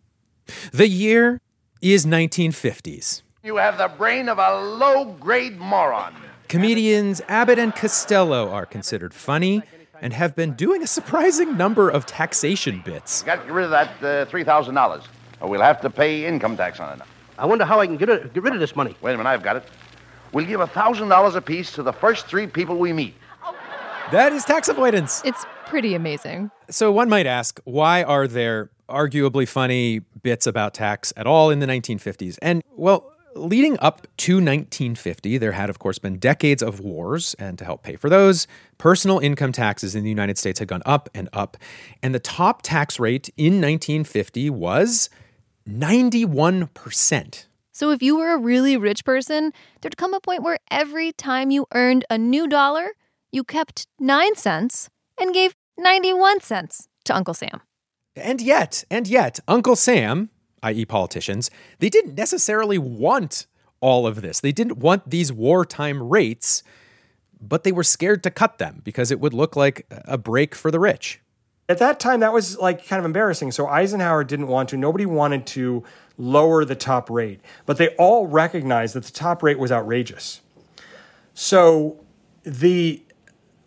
The 0.73 0.87
year 0.87 1.39
is 1.83 2.05
1950s. 2.05 3.21
You 3.43 3.57
have 3.57 3.77
the 3.77 3.89
brain 3.89 4.27
of 4.27 4.39
a 4.39 4.59
low 4.59 5.05
grade 5.05 5.59
moron. 5.59 6.15
Comedians 6.47 7.21
Abbott 7.27 7.59
and 7.59 7.75
Costello 7.75 8.49
are 8.49 8.65
considered 8.65 9.13
funny 9.13 9.61
and 10.01 10.13
have 10.13 10.35
been 10.35 10.53
doing 10.53 10.81
a 10.81 10.87
surprising 10.87 11.57
number 11.57 11.89
of 11.89 12.07
taxation 12.07 12.81
bits. 12.83 13.21
Got 13.21 13.35
to 13.35 13.43
get 13.43 13.51
rid 13.51 13.65
of 13.65 13.71
that 13.71 13.89
uh, 14.01 14.31
$3,000, 14.31 15.03
or 15.41 15.49
we'll 15.49 15.61
have 15.61 15.81
to 15.81 15.89
pay 15.89 16.25
income 16.25 16.57
tax 16.57 16.79
on 16.79 16.99
it. 16.99 17.05
I 17.37 17.45
wonder 17.45 17.65
how 17.65 17.79
I 17.79 17.85
can 17.85 17.97
get, 17.97 18.09
it, 18.09 18.33
get 18.33 18.43
rid 18.43 18.53
of 18.53 18.59
this 18.59 18.75
money. 18.75 18.95
Wait 19.01 19.13
a 19.13 19.17
minute, 19.17 19.29
I've 19.29 19.43
got 19.43 19.57
it. 19.57 19.63
We'll 20.33 20.45
give 20.45 20.59
$1,000 20.59 21.35
apiece 21.35 21.71
to 21.73 21.83
the 21.83 21.93
first 21.93 22.27
three 22.27 22.47
people 22.47 22.77
we 22.77 22.93
meet. 22.93 23.15
That 24.11 24.33
is 24.33 24.43
tax 24.45 24.69
avoidance. 24.69 25.21
It's 25.25 25.45
pretty 25.65 25.93
amazing. 25.93 26.49
So 26.69 26.91
one 26.91 27.09
might 27.09 27.27
ask, 27.27 27.59
why 27.65 28.03
are 28.03 28.27
there 28.27 28.69
arguably 28.89 29.47
funny 29.47 29.99
bits 30.23 30.47
about 30.47 30.73
tax 30.73 31.13
at 31.17 31.27
all 31.27 31.49
in 31.49 31.59
the 31.59 31.65
1950s? 31.65 32.37
And 32.41 32.63
well, 32.71 33.13
leading 33.35 33.77
up 33.79 34.07
to 34.17 34.35
1950, 34.35 35.37
there 35.37 35.51
had, 35.51 35.69
of 35.69 35.79
course, 35.79 35.99
been 35.99 36.17
decades 36.17 36.63
of 36.63 36.79
wars, 36.79 37.35
and 37.37 37.57
to 37.57 37.65
help 37.65 37.83
pay 37.83 37.95
for 37.95 38.09
those, 38.09 38.47
personal 38.77 39.19
income 39.19 39.51
taxes 39.51 39.95
in 39.95 40.03
the 40.03 40.09
United 40.09 40.37
States 40.37 40.59
had 40.59 40.67
gone 40.67 40.83
up 40.85 41.09
and 41.13 41.29
up. 41.33 41.57
And 42.01 42.15
the 42.15 42.19
top 42.19 42.61
tax 42.61 42.99
rate 42.99 43.29
in 43.37 43.61
1950 43.61 44.49
was 44.49 45.09
91%. 45.67 47.45
So 47.71 47.91
if 47.91 48.01
you 48.01 48.17
were 48.17 48.33
a 48.33 48.39
really 48.39 48.75
rich 48.77 49.05
person, 49.05 49.53
there'd 49.81 49.97
come 49.97 50.13
a 50.13 50.19
point 50.19 50.41
where 50.41 50.57
every 50.71 51.11
time 51.11 51.51
you 51.51 51.67
earned 51.73 52.05
a 52.09 52.17
new 52.17 52.47
dollar, 52.47 52.93
you 53.31 53.43
kept 53.43 53.87
9 53.99 54.35
cents 54.35 54.89
and 55.19 55.33
gave 55.33 55.53
91 55.77 56.41
cents 56.41 56.87
to 57.05 57.15
Uncle 57.15 57.33
Sam. 57.33 57.61
And 58.15 58.41
yet, 58.41 58.83
and 58.89 59.07
yet, 59.07 59.39
Uncle 59.47 59.75
Sam, 59.75 60.31
i.e., 60.63 60.85
politicians, 60.85 61.51
they 61.77 61.89
didn't 61.89 62.15
necessarily 62.15 62.79
want 62.79 63.45
all 63.79 64.07
of 64.07 64.21
this. 64.21 64.39
They 64.39 64.51
didn't 64.51 64.79
want 64.79 65.09
these 65.09 65.31
wartime 65.31 66.01
rates, 66.01 66.63
but 67.39 67.63
they 67.63 67.71
were 67.71 67.83
scared 67.83 68.23
to 68.23 68.31
cut 68.31 68.57
them 68.57 68.81
because 68.83 69.11
it 69.11 69.19
would 69.19 69.33
look 69.33 69.55
like 69.55 69.85
a 69.91 70.17
break 70.17 70.55
for 70.55 70.71
the 70.71 70.79
rich. 70.79 71.21
At 71.69 71.79
that 71.79 71.99
time, 71.99 72.21
that 72.21 72.31
was 72.31 72.57
like 72.57 72.87
kind 72.87 72.99
of 72.99 73.05
embarrassing. 73.05 73.51
So 73.51 73.67
Eisenhower 73.67 74.23
didn't 74.23 74.47
want 74.47 74.69
to. 74.69 74.77
Nobody 74.77 75.05
wanted 75.05 75.45
to 75.47 75.83
lower 76.17 76.63
the 76.63 76.75
top 76.75 77.09
rate, 77.09 77.41
but 77.65 77.77
they 77.77 77.89
all 77.95 78.27
recognized 78.27 78.95
that 78.95 79.03
the 79.03 79.11
top 79.11 79.43
rate 79.43 79.59
was 79.59 79.71
outrageous. 79.71 80.41
So 81.33 81.99
the 82.43 83.03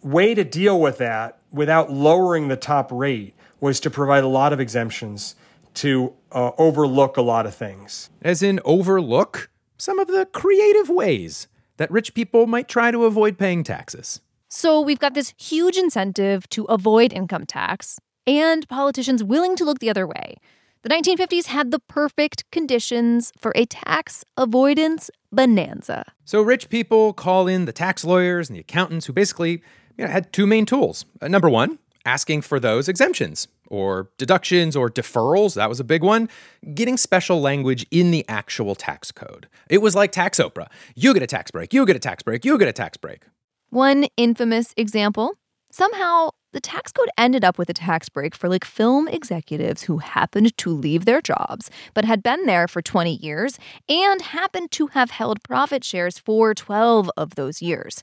way 0.03 0.35
to 0.35 0.45
deal 0.45 0.81
with 0.81 0.99
that 0.99 1.39
without 1.53 1.93
lowering 1.93 2.49
the 2.49 2.57
top 2.57 2.91
rate 2.91 3.35
was 3.61 3.79
to 3.81 3.91
provide 3.91 4.25
a 4.25 4.29
lot 4.29 4.53
of 4.53 4.61
exemptions 4.61 5.35
to 5.75 6.15
uh, 6.33 6.53
overlook 6.59 7.17
a 7.17 7.23
lot 7.23 7.47
of 7.47 7.55
things. 7.55 8.11
As 8.23 8.43
in, 8.43 8.61
overlook 8.65 9.51
some 9.77 9.99
of 9.99 10.09
the 10.09 10.27
creative 10.27 10.89
ways 10.89 11.49
that 11.77 11.91
rich 11.91 12.15
people 12.15 12.47
might 12.47 12.69
try 12.69 12.91
to 12.91 13.05
avoid 13.05 13.39
paying 13.39 13.63
taxes. 13.63 14.21
So 14.53 14.81
we've 14.81 14.99
got 14.99 15.15
this 15.15 15.33
huge 15.39 15.77
incentive 15.77 16.49
to 16.49 16.65
avoid 16.65 17.13
income 17.13 17.47
tax 17.47 18.01
and 18.27 18.69
politicians 18.69 19.23
willing 19.23 19.55
to 19.55 19.65
look 19.65 19.79
the 19.79 19.89
other 19.89 20.09
way. 20.09 20.39
The 20.83 20.89
1950s 20.89 21.47
had 21.47 21.71
the 21.71 21.79
perfect 21.79 22.51
conditions 22.51 23.33
for 23.39 23.53
a 23.55 23.65
tax 23.65 24.25
avoidance 24.37 25.09
bonanza. 25.31 26.05
So 26.25 26.43
rich 26.43 26.69
people 26.69 27.13
call 27.13 27.47
in 27.47 27.67
the 27.67 27.73
tax 27.73 28.05
lawyers 28.05 28.49
and 28.49 28.57
the 28.57 28.61
accountants 28.61 29.07
who 29.07 29.13
basically 29.13 29.63
you 29.97 30.05
know, 30.05 30.11
had 30.11 30.33
two 30.33 30.49
main 30.49 30.67
tools. 30.67 31.05
Uh, 31.23 31.29
number 31.29 31.49
one, 31.49 31.79
asking 32.05 32.43
for 32.43 32.59
those 32.59 32.89
exemptions 32.89 33.47
or 33.69 34.11
deductions 34.19 34.75
or 34.75 34.91
deferrals. 34.91 35.55
That 35.55 35.69
was 35.69 35.79
a 35.79 35.85
big 35.85 36.03
one. 36.03 36.29
Getting 36.75 36.97
special 36.97 37.41
language 37.41 37.87
in 37.93 38.11
the 38.11 38.25
actual 38.27 38.75
tax 38.75 39.13
code. 39.13 39.47
It 39.69 39.79
was 39.79 39.95
like 39.95 40.11
tax 40.11 40.41
Oprah. 40.41 40.67
You 40.97 41.15
get 41.15 41.23
a 41.23 41.29
tax 41.29 41.53
break, 41.53 41.73
you 41.73 41.87
get 41.87 41.95
a 41.95 42.01
tax 42.01 42.25
break, 42.25 42.45
you 42.45 42.59
get 42.59 42.67
a 42.67 42.73
tax 42.73 42.97
break. 42.97 43.23
One 43.71 44.07
infamous 44.17 44.75
example 44.77 45.35
somehow 45.71 46.31
the 46.53 46.61
tax 46.61 46.91
code 46.91 47.09
ended 47.17 47.45
up 47.45 47.57
with 47.57 47.71
a 47.71 47.75
tax 47.75 48.09
break 48.09 48.35
for 48.35 48.49
like 48.49 48.65
film 48.65 49.07
executives 49.07 49.83
who 49.83 49.99
happened 49.99 50.57
to 50.59 50.71
leave 50.71 51.05
their 51.05 51.21
jobs 51.21 51.71
but 51.95 52.05
had 52.05 52.23
been 52.23 52.47
there 52.47 52.67
for 52.67 52.83
20 52.83 53.15
years 53.15 53.59
and 53.89 54.21
happened 54.21 54.73
to 54.73 54.89
have 54.89 55.11
held 55.13 55.43
profit 55.45 55.85
shares 55.85 56.19
for 56.19 56.53
12 56.55 57.11
of 57.17 57.37
those 57.37 57.63
years. 57.63 58.03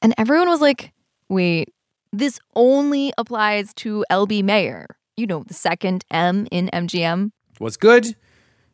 And 0.00 0.14
everyone 0.16 0.48
was 0.48 0.60
like, 0.60 0.92
wait, 1.28 1.72
this 2.12 2.38
only 2.54 3.12
applies 3.18 3.74
to 3.74 4.04
LB 4.10 4.44
Mayer, 4.44 4.86
you 5.16 5.26
know, 5.26 5.42
the 5.42 5.54
second 5.54 6.04
M 6.10 6.46
in 6.52 6.70
MGM. 6.72 7.32
Was 7.58 7.76
good 7.76 8.14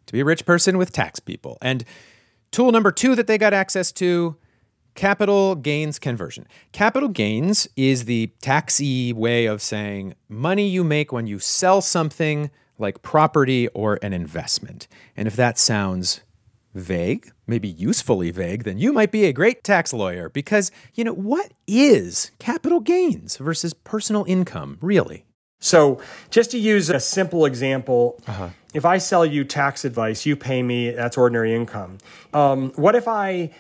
to 0.06 0.12
be 0.12 0.20
a 0.20 0.24
rich 0.24 0.44
person 0.44 0.76
with 0.76 0.92
tax 0.92 1.20
people. 1.20 1.56
And 1.62 1.84
tool 2.50 2.72
number 2.72 2.92
two 2.92 3.14
that 3.14 3.26
they 3.26 3.38
got 3.38 3.54
access 3.54 3.90
to 3.92 4.36
capital 4.94 5.54
gains 5.54 5.98
conversion. 5.98 6.46
Capital 6.72 7.08
gains 7.08 7.68
is 7.76 8.04
the 8.04 8.28
taxi 8.40 9.12
way 9.12 9.46
of 9.46 9.62
saying 9.62 10.14
money 10.28 10.68
you 10.68 10.84
make 10.84 11.12
when 11.12 11.26
you 11.26 11.38
sell 11.38 11.80
something 11.80 12.50
like 12.78 13.02
property 13.02 13.68
or 13.68 13.98
an 14.02 14.12
investment. 14.12 14.88
And 15.16 15.28
if 15.28 15.36
that 15.36 15.58
sounds 15.58 16.22
vague, 16.74 17.30
maybe 17.46 17.68
usefully 17.68 18.30
vague, 18.30 18.64
then 18.64 18.78
you 18.78 18.92
might 18.92 19.12
be 19.12 19.24
a 19.24 19.32
great 19.32 19.62
tax 19.62 19.92
lawyer 19.92 20.28
because, 20.28 20.70
you 20.94 21.04
know, 21.04 21.12
what 21.14 21.52
is 21.66 22.30
capital 22.38 22.80
gains 22.80 23.36
versus 23.36 23.74
personal 23.74 24.24
income, 24.26 24.78
really? 24.80 25.24
So, 25.60 26.00
just 26.30 26.50
to 26.50 26.58
use 26.58 26.90
a 26.90 26.98
simple 26.98 27.44
example, 27.44 28.20
uh-huh. 28.26 28.48
if 28.74 28.84
I 28.84 28.98
sell 28.98 29.24
you 29.24 29.44
tax 29.44 29.84
advice, 29.84 30.26
you 30.26 30.34
pay 30.34 30.60
me, 30.60 30.90
that's 30.90 31.16
ordinary 31.16 31.54
income. 31.54 31.98
Um, 32.34 32.72
what 32.74 32.96
if 32.96 33.06
I 33.06 33.50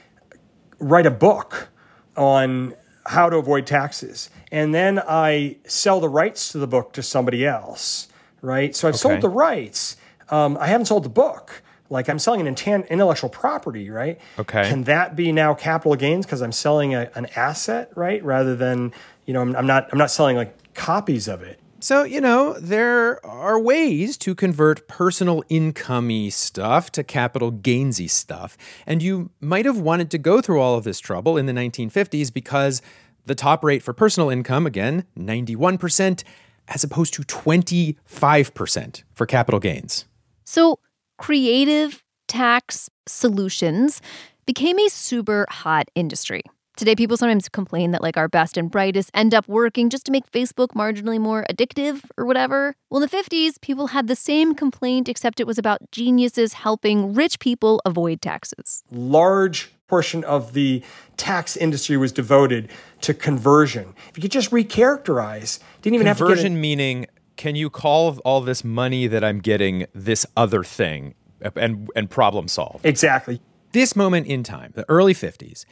write 0.82 1.06
a 1.06 1.10
book 1.10 1.68
on 2.16 2.74
how 3.06 3.30
to 3.30 3.36
avoid 3.36 3.66
taxes 3.66 4.30
and 4.52 4.74
then 4.74 5.00
I 5.08 5.56
sell 5.64 5.98
the 5.98 6.10
rights 6.10 6.52
to 6.52 6.58
the 6.58 6.66
book 6.66 6.92
to 6.92 7.02
somebody 7.02 7.46
else, 7.46 8.08
right? 8.42 8.76
So, 8.76 8.86
I've 8.86 8.94
okay. 8.94 9.00
sold 9.00 9.20
the 9.22 9.30
rights, 9.30 9.96
um, 10.28 10.58
I 10.60 10.66
haven't 10.66 10.86
sold 10.86 11.04
the 11.04 11.08
book 11.08 11.62
like 11.92 12.08
I'm 12.08 12.18
selling 12.18 12.40
an 12.40 12.56
intellectual 12.88 13.30
property, 13.30 13.90
right? 13.90 14.18
Okay. 14.38 14.68
Can 14.68 14.84
that 14.84 15.14
be 15.14 15.30
now 15.30 15.54
capital 15.54 15.94
gains 15.94 16.24
because 16.24 16.40
I'm 16.40 16.52
selling 16.52 16.94
a, 16.94 17.10
an 17.14 17.26
asset, 17.36 17.92
right? 17.94 18.22
Rather 18.24 18.56
than 18.56 18.92
you 19.26 19.34
know 19.34 19.42
I'm, 19.42 19.54
I'm 19.54 19.66
not 19.66 19.88
I'm 19.92 19.98
not 19.98 20.10
selling 20.10 20.36
like 20.36 20.74
copies 20.74 21.28
of 21.28 21.42
it. 21.42 21.60
So, 21.82 22.04
you 22.04 22.20
know, 22.20 22.52
there 22.60 23.24
are 23.26 23.58
ways 23.58 24.16
to 24.18 24.36
convert 24.36 24.86
personal 24.86 25.42
incomey 25.48 26.30
stuff 26.30 26.92
to 26.92 27.02
capital 27.02 27.50
gainsy 27.50 28.08
stuff. 28.08 28.56
And 28.86 29.02
you 29.02 29.30
might 29.40 29.64
have 29.64 29.80
wanted 29.80 30.08
to 30.12 30.18
go 30.18 30.40
through 30.40 30.60
all 30.60 30.76
of 30.78 30.84
this 30.84 31.00
trouble 31.00 31.36
in 31.36 31.46
the 31.46 31.52
1950s 31.52 32.32
because 32.32 32.82
the 33.26 33.34
top 33.34 33.64
rate 33.64 33.82
for 33.82 33.92
personal 33.92 34.30
income, 34.30 34.64
again, 34.64 35.06
91%, 35.18 36.22
as 36.68 36.84
opposed 36.84 37.14
to 37.14 37.22
25% 37.22 39.02
for 39.12 39.26
capital 39.26 39.58
gains. 39.58 40.04
So, 40.44 40.78
creative 41.18 42.04
tax 42.28 42.90
solutions 43.08 44.00
became 44.46 44.78
a 44.78 44.88
super 44.88 45.46
hot 45.50 45.88
industry. 45.96 46.44
Today, 46.74 46.94
people 46.94 47.18
sometimes 47.18 47.50
complain 47.50 47.90
that 47.90 48.00
like 48.00 48.16
our 48.16 48.28
best 48.28 48.56
and 48.56 48.70
brightest 48.70 49.10
end 49.12 49.34
up 49.34 49.46
working 49.46 49.90
just 49.90 50.06
to 50.06 50.12
make 50.12 50.30
Facebook 50.30 50.68
marginally 50.68 51.20
more 51.20 51.44
addictive 51.50 52.04
or 52.16 52.24
whatever. 52.24 52.74
Well, 52.88 53.02
in 53.02 53.08
the 53.08 53.14
50s, 53.14 53.60
people 53.60 53.88
had 53.88 54.06
the 54.08 54.16
same 54.16 54.54
complaint, 54.54 55.08
except 55.08 55.38
it 55.38 55.46
was 55.46 55.58
about 55.58 55.90
geniuses 55.90 56.54
helping 56.54 57.12
rich 57.12 57.38
people 57.40 57.82
avoid 57.84 58.22
taxes. 58.22 58.84
Large 58.90 59.70
portion 59.86 60.24
of 60.24 60.54
the 60.54 60.82
tax 61.18 61.58
industry 61.58 61.98
was 61.98 62.10
devoted 62.10 62.70
to 63.02 63.12
conversion. 63.12 63.94
If 64.08 64.16
you 64.16 64.22
could 64.22 64.32
just 64.32 64.50
recharacterize, 64.50 65.58
didn't 65.82 65.96
even 65.96 66.06
conversion 66.06 66.08
have 66.08 66.16
to 66.16 66.24
conversion 66.24 66.60
meaning 66.60 67.06
can 67.36 67.54
you 67.54 67.68
call 67.68 68.16
all 68.24 68.40
this 68.40 68.64
money 68.64 69.06
that 69.06 69.22
I'm 69.22 69.40
getting 69.40 69.86
this 69.94 70.24
other 70.36 70.64
thing 70.64 71.14
and 71.56 71.90
and 71.94 72.08
problem 72.08 72.48
solve? 72.48 72.80
Exactly. 72.84 73.40
This 73.72 73.96
moment 73.96 74.26
in 74.26 74.42
time, 74.42 74.72
the 74.74 74.84
early 74.88 75.14
50s, 75.14 75.64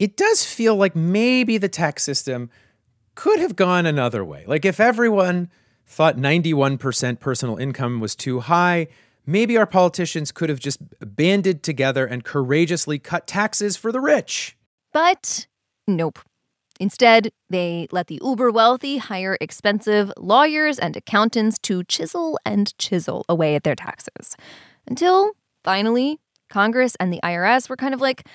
it 0.00 0.16
does 0.16 0.44
feel 0.44 0.74
like 0.74 0.96
maybe 0.96 1.58
the 1.58 1.68
tax 1.68 2.02
system 2.02 2.50
could 3.14 3.38
have 3.38 3.54
gone 3.54 3.84
another 3.84 4.24
way. 4.24 4.44
Like 4.46 4.64
if 4.64 4.80
everyone 4.80 5.50
thought 5.86 6.16
91% 6.16 7.20
personal 7.20 7.58
income 7.58 8.00
was 8.00 8.16
too 8.16 8.40
high, 8.40 8.88
maybe 9.26 9.58
our 9.58 9.66
politicians 9.66 10.32
could 10.32 10.48
have 10.48 10.58
just 10.58 10.80
banded 11.00 11.62
together 11.62 12.06
and 12.06 12.24
courageously 12.24 12.98
cut 12.98 13.26
taxes 13.26 13.76
for 13.76 13.92
the 13.92 14.00
rich. 14.00 14.56
But 14.92 15.46
nope. 15.86 16.18
Instead, 16.80 17.30
they 17.50 17.86
let 17.92 18.06
the 18.06 18.18
uber 18.24 18.50
wealthy 18.50 18.96
hire 18.96 19.36
expensive 19.38 20.10
lawyers 20.16 20.78
and 20.78 20.96
accountants 20.96 21.58
to 21.58 21.84
chisel 21.84 22.38
and 22.46 22.76
chisel 22.78 23.26
away 23.28 23.54
at 23.54 23.64
their 23.64 23.74
taxes. 23.74 24.34
Until, 24.86 25.32
finally, 25.62 26.20
Congress 26.48 26.96
and 26.98 27.12
the 27.12 27.20
IRS 27.22 27.68
were 27.68 27.76
kind 27.76 27.92
of 27.92 28.00
like, 28.00 28.26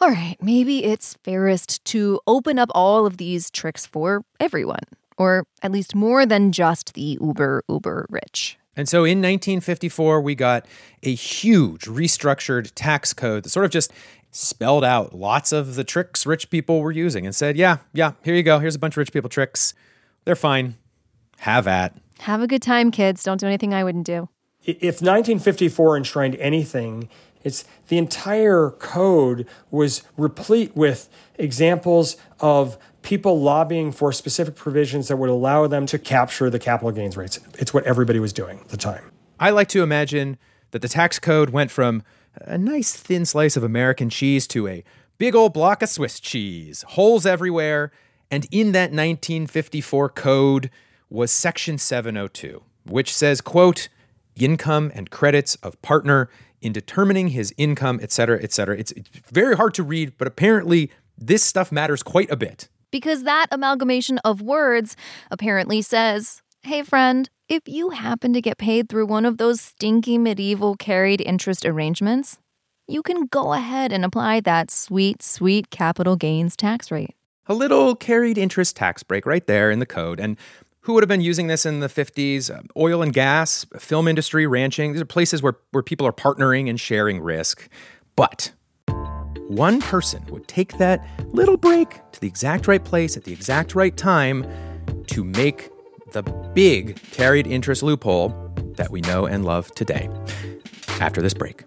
all 0.00 0.08
right, 0.10 0.36
maybe 0.40 0.84
it's 0.84 1.14
fairest 1.24 1.84
to 1.86 2.20
open 2.26 2.58
up 2.58 2.70
all 2.74 3.06
of 3.06 3.16
these 3.16 3.50
tricks 3.50 3.86
for 3.86 4.24
everyone, 4.38 4.82
or 5.16 5.46
at 5.62 5.72
least 5.72 5.94
more 5.94 6.26
than 6.26 6.52
just 6.52 6.94
the 6.94 7.18
uber, 7.20 7.62
uber 7.68 8.06
rich. 8.10 8.58
And 8.76 8.88
so 8.88 9.04
in 9.04 9.18
1954, 9.18 10.20
we 10.20 10.34
got 10.34 10.66
a 11.02 11.14
huge 11.14 11.82
restructured 11.82 12.72
tax 12.74 13.14
code 13.14 13.44
that 13.44 13.50
sort 13.50 13.64
of 13.64 13.70
just 13.70 13.90
spelled 14.30 14.84
out 14.84 15.14
lots 15.14 15.50
of 15.50 15.76
the 15.76 15.84
tricks 15.84 16.26
rich 16.26 16.50
people 16.50 16.80
were 16.82 16.92
using 16.92 17.24
and 17.24 17.34
said, 17.34 17.56
yeah, 17.56 17.78
yeah, 17.94 18.12
here 18.22 18.34
you 18.34 18.42
go. 18.42 18.58
Here's 18.58 18.74
a 18.74 18.78
bunch 18.78 18.94
of 18.94 18.98
rich 18.98 19.12
people 19.12 19.30
tricks. 19.30 19.72
They're 20.24 20.36
fine. 20.36 20.76
Have 21.38 21.66
at. 21.66 21.96
Have 22.20 22.42
a 22.42 22.46
good 22.46 22.62
time, 22.62 22.90
kids. 22.90 23.22
Don't 23.22 23.40
do 23.40 23.46
anything 23.46 23.72
I 23.72 23.82
wouldn't 23.82 24.06
do. 24.06 24.28
If 24.66 25.00
1954 25.00 25.96
enshrined 25.96 26.34
anything, 26.36 27.08
it's 27.44 27.64
the 27.86 27.98
entire 27.98 28.70
code 28.70 29.46
was 29.70 30.02
replete 30.16 30.76
with 30.76 31.08
examples 31.36 32.16
of 32.40 32.76
people 33.02 33.40
lobbying 33.40 33.92
for 33.92 34.10
specific 34.10 34.56
provisions 34.56 35.06
that 35.06 35.16
would 35.16 35.30
allow 35.30 35.68
them 35.68 35.86
to 35.86 35.96
capture 35.96 36.50
the 36.50 36.58
capital 36.58 36.90
gains 36.90 37.16
rates. 37.16 37.38
It's 37.54 37.72
what 37.72 37.84
everybody 37.84 38.18
was 38.18 38.32
doing 38.32 38.58
at 38.58 38.68
the 38.68 38.76
time. 38.76 39.12
I 39.38 39.50
like 39.50 39.68
to 39.68 39.84
imagine 39.84 40.38
that 40.72 40.82
the 40.82 40.88
tax 40.88 41.20
code 41.20 41.50
went 41.50 41.70
from 41.70 42.02
a 42.34 42.58
nice 42.58 42.96
thin 42.96 43.24
slice 43.24 43.56
of 43.56 43.62
American 43.62 44.10
cheese 44.10 44.48
to 44.48 44.66
a 44.66 44.82
big 45.18 45.36
old 45.36 45.52
block 45.52 45.82
of 45.82 45.88
Swiss 45.88 46.18
cheese, 46.18 46.84
holes 46.88 47.24
everywhere. 47.24 47.92
And 48.28 48.48
in 48.50 48.72
that 48.72 48.90
1954 48.90 50.08
code 50.08 50.70
was 51.08 51.30
Section 51.30 51.78
702, 51.78 52.62
which 52.84 53.14
says, 53.14 53.40
quote, 53.40 53.88
income 54.36 54.92
and 54.94 55.10
credits 55.10 55.56
of 55.56 55.80
partner 55.82 56.28
in 56.60 56.72
determining 56.72 57.28
his 57.28 57.52
income, 57.56 57.98
et 58.02 58.10
cetera, 58.12 58.42
et 58.42 58.52
cetera. 58.52 58.76
It's, 58.78 58.92
it's 58.92 59.10
very 59.30 59.56
hard 59.56 59.74
to 59.74 59.82
read, 59.82 60.16
but 60.18 60.26
apparently 60.26 60.90
this 61.18 61.44
stuff 61.44 61.70
matters 61.70 62.02
quite 62.02 62.30
a 62.30 62.36
bit. 62.36 62.68
Because 62.90 63.24
that 63.24 63.46
amalgamation 63.50 64.18
of 64.18 64.40
words 64.40 64.96
apparently 65.30 65.82
says, 65.82 66.42
hey, 66.62 66.82
friend, 66.82 67.28
if 67.48 67.62
you 67.66 67.90
happen 67.90 68.32
to 68.32 68.40
get 68.40 68.58
paid 68.58 68.88
through 68.88 69.06
one 69.06 69.24
of 69.24 69.38
those 69.38 69.60
stinky 69.60 70.18
medieval 70.18 70.76
carried 70.76 71.20
interest 71.20 71.64
arrangements, 71.64 72.38
you 72.88 73.02
can 73.02 73.26
go 73.26 73.52
ahead 73.52 73.92
and 73.92 74.04
apply 74.04 74.40
that 74.40 74.70
sweet, 74.70 75.22
sweet 75.22 75.70
capital 75.70 76.16
gains 76.16 76.56
tax 76.56 76.90
rate. 76.90 77.14
A 77.46 77.54
little 77.54 77.94
carried 77.94 78.38
interest 78.38 78.76
tax 78.76 79.02
break 79.02 79.26
right 79.26 79.46
there 79.46 79.70
in 79.70 79.78
the 79.78 79.86
code. 79.86 80.18
And 80.18 80.36
who 80.86 80.92
would 80.92 81.02
have 81.02 81.08
been 81.08 81.20
using 81.20 81.48
this 81.48 81.66
in 81.66 81.80
the 81.80 81.88
50s? 81.88 82.48
Uh, 82.48 82.62
oil 82.76 83.02
and 83.02 83.12
gas, 83.12 83.66
film 83.76 84.06
industry, 84.06 84.46
ranching. 84.46 84.92
These 84.92 85.02
are 85.02 85.04
places 85.04 85.42
where, 85.42 85.56
where 85.72 85.82
people 85.82 86.06
are 86.06 86.12
partnering 86.12 86.70
and 86.70 86.78
sharing 86.78 87.20
risk. 87.20 87.68
But 88.14 88.52
one 89.48 89.80
person 89.80 90.24
would 90.30 90.46
take 90.46 90.78
that 90.78 91.04
little 91.32 91.56
break 91.56 92.00
to 92.12 92.20
the 92.20 92.28
exact 92.28 92.68
right 92.68 92.84
place 92.84 93.16
at 93.16 93.24
the 93.24 93.32
exact 93.32 93.74
right 93.74 93.96
time 93.96 94.46
to 95.08 95.24
make 95.24 95.70
the 96.12 96.22
big 96.54 97.02
carried 97.10 97.48
interest 97.48 97.82
loophole 97.82 98.28
that 98.76 98.92
we 98.92 99.00
know 99.00 99.26
and 99.26 99.44
love 99.44 99.72
today. 99.74 100.08
After 101.00 101.20
this 101.20 101.34
break. 101.34 101.64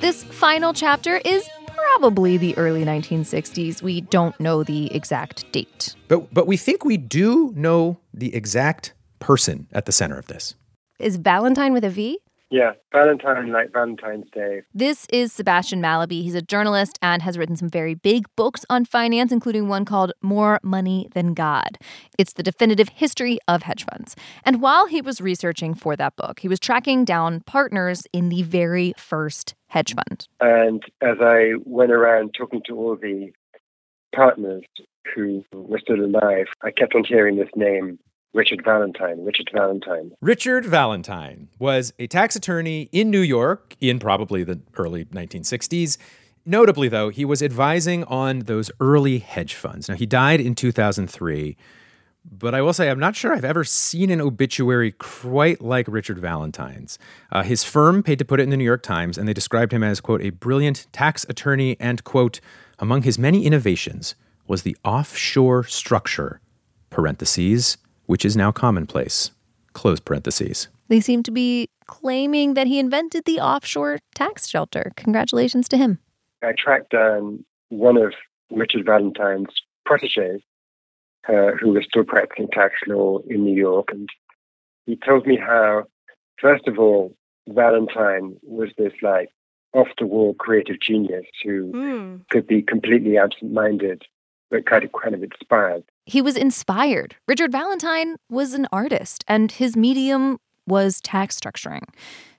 This 0.01 0.25
final 0.25 0.73
chapter 0.73 1.21
is 1.23 1.47
probably 1.65 2.35
the 2.35 2.57
early 2.57 2.83
1960s. 2.83 3.81
We 3.81 4.01
don't 4.01 4.37
know 4.37 4.65
the 4.65 4.93
exact 4.93 5.49
date. 5.53 5.95
But, 6.09 6.33
but 6.33 6.45
we 6.45 6.57
think 6.57 6.83
we 6.83 6.97
do 6.97 7.53
know 7.55 7.99
the 8.13 8.35
exact 8.35 8.93
person 9.19 9.67
at 9.71 9.85
the 9.85 9.93
center 9.93 10.19
of 10.19 10.27
this. 10.27 10.55
Is 11.01 11.17
Valentine 11.17 11.73
with 11.73 11.83
a 11.83 11.89
V? 11.89 12.19
Yeah, 12.51 12.73
Valentine, 12.91 13.51
like 13.51 13.73
Valentine's 13.73 14.29
Day. 14.29 14.61
This 14.73 15.07
is 15.11 15.33
Sebastian 15.33 15.81
Mallaby. 15.81 16.21
He's 16.21 16.35
a 16.35 16.41
journalist 16.41 16.99
and 17.01 17.21
has 17.21 17.37
written 17.37 17.55
some 17.55 17.69
very 17.69 17.95
big 17.95 18.25
books 18.35 18.65
on 18.69 18.85
finance, 18.85 19.31
including 19.31 19.67
one 19.67 19.85
called 19.85 20.11
More 20.21 20.59
Money 20.61 21.07
Than 21.13 21.33
God. 21.33 21.79
It's 22.19 22.33
the 22.33 22.43
definitive 22.43 22.89
history 22.89 23.39
of 23.47 23.63
hedge 23.63 23.85
funds. 23.89 24.15
And 24.43 24.61
while 24.61 24.85
he 24.85 25.01
was 25.01 25.21
researching 25.21 25.73
for 25.73 25.95
that 25.95 26.15
book, 26.17 26.41
he 26.41 26.49
was 26.49 26.59
tracking 26.59 27.03
down 27.03 27.39
partners 27.47 28.03
in 28.13 28.29
the 28.29 28.43
very 28.43 28.93
first 28.97 29.55
hedge 29.67 29.95
fund. 29.95 30.27
And 30.39 30.83
as 31.01 31.17
I 31.21 31.53
went 31.65 31.91
around 31.91 32.35
talking 32.37 32.61
to 32.67 32.77
all 32.77 32.95
the 32.95 33.31
partners 34.13 34.65
who 35.15 35.43
were 35.53 35.79
still 35.79 36.03
alive, 36.03 36.47
I 36.61 36.69
kept 36.71 36.93
on 36.93 37.05
hearing 37.05 37.37
this 37.37 37.49
name 37.55 37.97
Richard 38.33 38.63
Valentine. 38.63 39.23
Richard 39.23 39.49
Valentine. 39.53 40.11
Richard 40.21 40.65
Valentine 40.65 41.49
was 41.59 41.93
a 41.99 42.07
tax 42.07 42.35
attorney 42.35 42.87
in 42.91 43.09
New 43.09 43.19
York 43.19 43.75
in 43.81 43.99
probably 43.99 44.43
the 44.43 44.61
early 44.75 45.05
1960s. 45.05 45.97
Notably, 46.45 46.87
though, 46.87 47.09
he 47.09 47.25
was 47.25 47.43
advising 47.43 48.03
on 48.05 48.39
those 48.39 48.71
early 48.79 49.19
hedge 49.19 49.53
funds. 49.53 49.89
Now, 49.89 49.95
he 49.95 50.05
died 50.05 50.39
in 50.39 50.55
2003, 50.55 51.57
but 52.23 52.55
I 52.55 52.61
will 52.61 52.73
say 52.73 52.89
I'm 52.89 52.99
not 52.99 53.15
sure 53.15 53.33
I've 53.33 53.45
ever 53.45 53.63
seen 53.63 54.09
an 54.09 54.21
obituary 54.21 54.91
quite 54.93 55.61
like 55.61 55.87
Richard 55.87 56.17
Valentine's. 56.17 56.97
Uh, 57.31 57.43
his 57.43 57.63
firm 57.63 58.01
paid 58.01 58.17
to 58.19 58.25
put 58.25 58.39
it 58.39 58.43
in 58.43 58.49
the 58.49 58.57
New 58.57 58.63
York 58.63 58.81
Times, 58.81 59.17
and 59.17 59.27
they 59.27 59.33
described 59.33 59.73
him 59.73 59.83
as, 59.83 59.99
quote, 59.99 60.21
a 60.21 60.29
brilliant 60.29 60.87
tax 60.93 61.25
attorney, 61.27 61.75
and, 61.79 62.03
quote, 62.03 62.39
among 62.79 63.03
his 63.03 63.19
many 63.19 63.45
innovations 63.45 64.15
was 64.47 64.63
the 64.63 64.77
offshore 64.83 65.63
structure, 65.65 66.39
parentheses, 66.89 67.77
which 68.11 68.25
is 68.25 68.35
now 68.35 68.51
commonplace. 68.51 69.31
Close 69.71 70.01
parentheses. 70.01 70.67
They 70.89 70.99
seem 70.99 71.23
to 71.23 71.31
be 71.31 71.69
claiming 71.85 72.55
that 72.55 72.67
he 72.67 72.77
invented 72.77 73.23
the 73.23 73.39
offshore 73.39 73.99
tax 74.15 74.49
shelter. 74.49 74.91
Congratulations 74.97 75.69
to 75.69 75.77
him. 75.77 75.97
I 76.43 76.51
tracked 76.57 76.89
down 76.89 77.45
one 77.69 77.95
of 77.95 78.13
Richard 78.49 78.85
Valentine's 78.85 79.53
proteges, 79.85 80.41
uh, 81.29 81.51
who 81.57 81.69
was 81.69 81.85
still 81.85 82.03
practicing 82.03 82.49
tax 82.49 82.73
law 82.85 83.19
in 83.29 83.45
New 83.45 83.55
York. 83.55 83.87
And 83.91 84.09
he 84.85 84.97
told 84.97 85.25
me 85.25 85.37
how, 85.37 85.85
first 86.41 86.67
of 86.67 86.77
all, 86.79 87.15
Valentine 87.47 88.35
was 88.43 88.71
this 88.77 88.91
like 89.01 89.29
off 89.71 89.87
the 89.97 90.05
wall 90.05 90.33
creative 90.33 90.81
genius 90.81 91.27
who 91.45 91.71
mm. 91.71 92.21
could 92.29 92.45
be 92.45 92.61
completely 92.61 93.17
absent 93.17 93.53
minded 93.53 94.03
but 94.49 94.65
kind 94.65 94.83
of 94.83 94.91
kind 95.01 95.15
of 95.15 95.23
inspired. 95.23 95.83
He 96.05 96.21
was 96.21 96.35
inspired. 96.35 97.15
Richard 97.27 97.51
Valentine 97.51 98.15
was 98.29 98.53
an 98.53 98.67
artist, 98.71 99.23
and 99.27 99.51
his 99.51 99.75
medium 99.75 100.39
was 100.67 101.01
tax 101.01 101.39
structuring. 101.39 101.83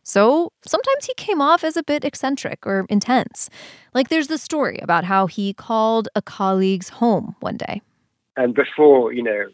So 0.03 0.51
sometimes 0.65 1.07
he 1.07 1.15
came 1.15 1.41
off 1.41 1.63
as 1.63 1.77
a 1.77 1.83
bit 1.83 2.05
eccentric 2.05 2.67
or 2.67 2.87
intense. 2.89 3.49
Like 3.95 4.09
there's 4.09 4.29
the 4.29 4.39
story 4.39 4.79
about 4.83 5.05
how 5.05 5.27
he 5.27 5.55
called 5.55 6.09
a 6.15 6.23
colleague's 6.23 6.89
home 6.89 7.37
one 7.41 7.57
day. 7.57 7.83
And 8.37 8.55
before, 8.55 9.13
you 9.13 9.23
know, 9.23 9.45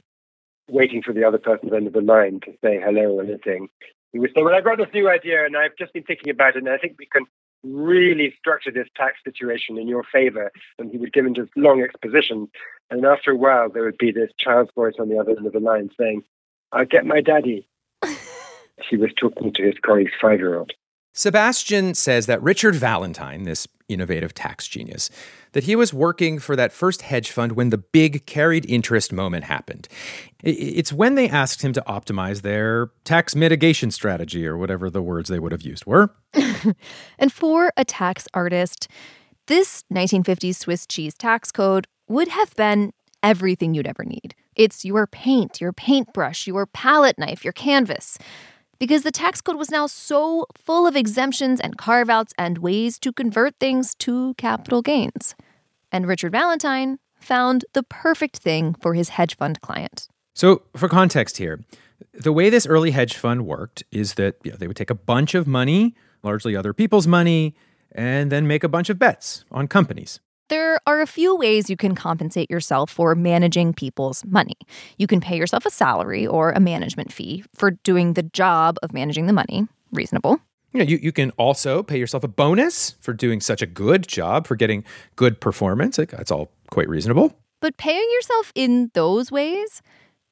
waiting 0.70 1.02
for 1.02 1.12
the 1.12 1.24
other 1.24 1.38
person's 1.38 1.72
end 1.72 1.86
of 1.86 1.92
the 1.92 2.00
line 2.00 2.40
to 2.44 2.52
say 2.64 2.80
hello 2.82 3.18
or 3.18 3.22
anything, 3.22 3.68
he 4.12 4.18
would 4.18 4.30
say, 4.34 4.42
Well, 4.42 4.54
I've 4.54 4.64
got 4.64 4.78
this 4.78 4.88
new 4.94 5.10
idea 5.10 5.44
and 5.44 5.56
I've 5.56 5.76
just 5.78 5.92
been 5.92 6.04
thinking 6.04 6.30
about 6.30 6.56
it 6.56 6.62
and 6.62 6.68
I 6.68 6.78
think 6.78 6.96
we 6.98 7.06
can 7.06 7.26
really 7.64 8.34
structure 8.38 8.70
this 8.70 8.88
tax 8.96 9.16
situation 9.24 9.76
in 9.78 9.88
your 9.88 10.04
favor. 10.04 10.50
And 10.78 10.90
he 10.90 10.96
would 10.96 11.12
give 11.12 11.26
him 11.26 11.34
this 11.34 11.48
long 11.56 11.82
exposition. 11.82 12.48
And 12.90 13.04
after 13.04 13.32
a 13.32 13.36
while, 13.36 13.68
there 13.68 13.84
would 13.84 13.98
be 13.98 14.12
this 14.12 14.30
child's 14.38 14.70
voice 14.74 14.94
on 14.98 15.08
the 15.08 15.18
other 15.18 15.32
end 15.32 15.46
of 15.46 15.52
the 15.52 15.60
line 15.60 15.90
saying, 15.98 16.22
I'll 16.72 16.86
get 16.86 17.06
my 17.06 17.20
daddy. 17.20 17.68
he 18.90 18.96
was 18.96 19.10
talking 19.20 19.52
to 19.54 19.62
his 19.62 19.74
colleague's 19.84 20.12
five 20.20 20.38
year 20.38 20.58
old. 20.58 20.72
Sebastian 21.14 21.94
says 21.94 22.26
that 22.26 22.40
Richard 22.42 22.76
Valentine, 22.76 23.42
this 23.42 23.66
innovative 23.88 24.34
tax 24.34 24.68
genius, 24.68 25.10
that 25.52 25.64
he 25.64 25.74
was 25.74 25.92
working 25.92 26.38
for 26.38 26.54
that 26.54 26.72
first 26.72 27.02
hedge 27.02 27.30
fund 27.30 27.52
when 27.52 27.70
the 27.70 27.78
big 27.78 28.24
carried 28.26 28.64
interest 28.70 29.12
moment 29.12 29.44
happened. 29.44 29.88
It's 30.44 30.92
when 30.92 31.16
they 31.16 31.28
asked 31.28 31.62
him 31.62 31.72
to 31.72 31.82
optimize 31.88 32.42
their 32.42 32.90
tax 33.02 33.34
mitigation 33.34 33.90
strategy 33.90 34.46
or 34.46 34.56
whatever 34.56 34.90
the 34.90 35.02
words 35.02 35.28
they 35.28 35.40
would 35.40 35.52
have 35.52 35.62
used 35.62 35.86
were. 35.86 36.14
and 37.18 37.32
for 37.32 37.72
a 37.76 37.84
tax 37.84 38.28
artist, 38.32 38.86
this 39.48 39.82
1950s 39.92 40.56
Swiss 40.56 40.86
cheese 40.86 41.14
tax 41.14 41.50
code 41.50 41.88
would 42.08 42.28
have 42.28 42.54
been 42.56 42.92
everything 43.22 43.74
you'd 43.74 43.86
ever 43.86 44.04
need. 44.04 44.34
It's 44.54 44.84
your 44.84 45.06
paint, 45.06 45.60
your 45.60 45.72
paintbrush, 45.72 46.46
your 46.46 46.66
palette 46.66 47.18
knife, 47.18 47.44
your 47.44 47.52
canvas. 47.52 48.18
Because 48.78 49.02
the 49.02 49.10
tax 49.10 49.40
code 49.40 49.56
was 49.56 49.70
now 49.70 49.86
so 49.86 50.46
full 50.56 50.86
of 50.86 50.94
exemptions 50.94 51.60
and 51.60 51.76
carve 51.76 52.08
outs 52.08 52.32
and 52.38 52.58
ways 52.58 52.98
to 53.00 53.12
convert 53.12 53.58
things 53.58 53.94
to 53.96 54.34
capital 54.34 54.82
gains. 54.82 55.34
And 55.90 56.06
Richard 56.06 56.32
Valentine 56.32 56.98
found 57.20 57.64
the 57.72 57.82
perfect 57.82 58.38
thing 58.38 58.74
for 58.80 58.94
his 58.94 59.10
hedge 59.10 59.36
fund 59.36 59.60
client. 59.60 60.08
So, 60.34 60.62
for 60.76 60.88
context 60.88 61.38
here, 61.38 61.64
the 62.12 62.32
way 62.32 62.50
this 62.50 62.66
early 62.66 62.92
hedge 62.92 63.16
fund 63.16 63.46
worked 63.46 63.82
is 63.90 64.14
that 64.14 64.36
you 64.44 64.52
know, 64.52 64.56
they 64.56 64.68
would 64.68 64.76
take 64.76 64.90
a 64.90 64.94
bunch 64.94 65.34
of 65.34 65.48
money, 65.48 65.96
largely 66.22 66.54
other 66.54 66.72
people's 66.72 67.08
money, 67.08 67.56
and 67.92 68.30
then 68.30 68.46
make 68.46 68.62
a 68.62 68.68
bunch 68.68 68.88
of 68.88 68.98
bets 68.98 69.44
on 69.50 69.66
companies. 69.66 70.20
There 70.48 70.78
are 70.86 71.02
a 71.02 71.06
few 71.06 71.36
ways 71.36 71.68
you 71.68 71.76
can 71.76 71.94
compensate 71.94 72.50
yourself 72.50 72.90
for 72.90 73.14
managing 73.14 73.74
people's 73.74 74.24
money. 74.24 74.56
You 74.96 75.06
can 75.06 75.20
pay 75.20 75.36
yourself 75.36 75.66
a 75.66 75.70
salary 75.70 76.26
or 76.26 76.52
a 76.52 76.60
management 76.60 77.12
fee 77.12 77.44
for 77.54 77.72
doing 77.72 78.14
the 78.14 78.22
job 78.22 78.78
of 78.82 78.94
managing 78.94 79.26
the 79.26 79.34
money. 79.34 79.68
Reasonable. 79.92 80.40
You, 80.72 80.78
know, 80.78 80.84
you, 80.84 80.98
you 81.02 81.12
can 81.12 81.32
also 81.32 81.82
pay 81.82 81.98
yourself 81.98 82.24
a 82.24 82.28
bonus 82.28 82.92
for 83.00 83.12
doing 83.12 83.40
such 83.40 83.60
a 83.60 83.66
good 83.66 84.08
job, 84.08 84.46
for 84.46 84.56
getting 84.56 84.84
good 85.16 85.38
performance. 85.38 85.96
That's 85.96 86.30
all 86.30 86.50
quite 86.70 86.88
reasonable. 86.88 87.34
But 87.60 87.76
paying 87.76 88.08
yourself 88.14 88.52
in 88.54 88.90
those 88.94 89.30
ways 89.30 89.82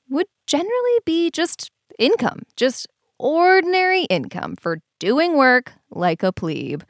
would 0.08 0.26
generally 0.46 1.00
be 1.04 1.30
just 1.30 1.70
income, 1.98 2.42
just 2.56 2.86
ordinary 3.18 4.04
income 4.04 4.56
for 4.56 4.80
doing 4.98 5.36
work 5.36 5.72
like 5.90 6.22
a 6.22 6.32
plebe 6.32 6.82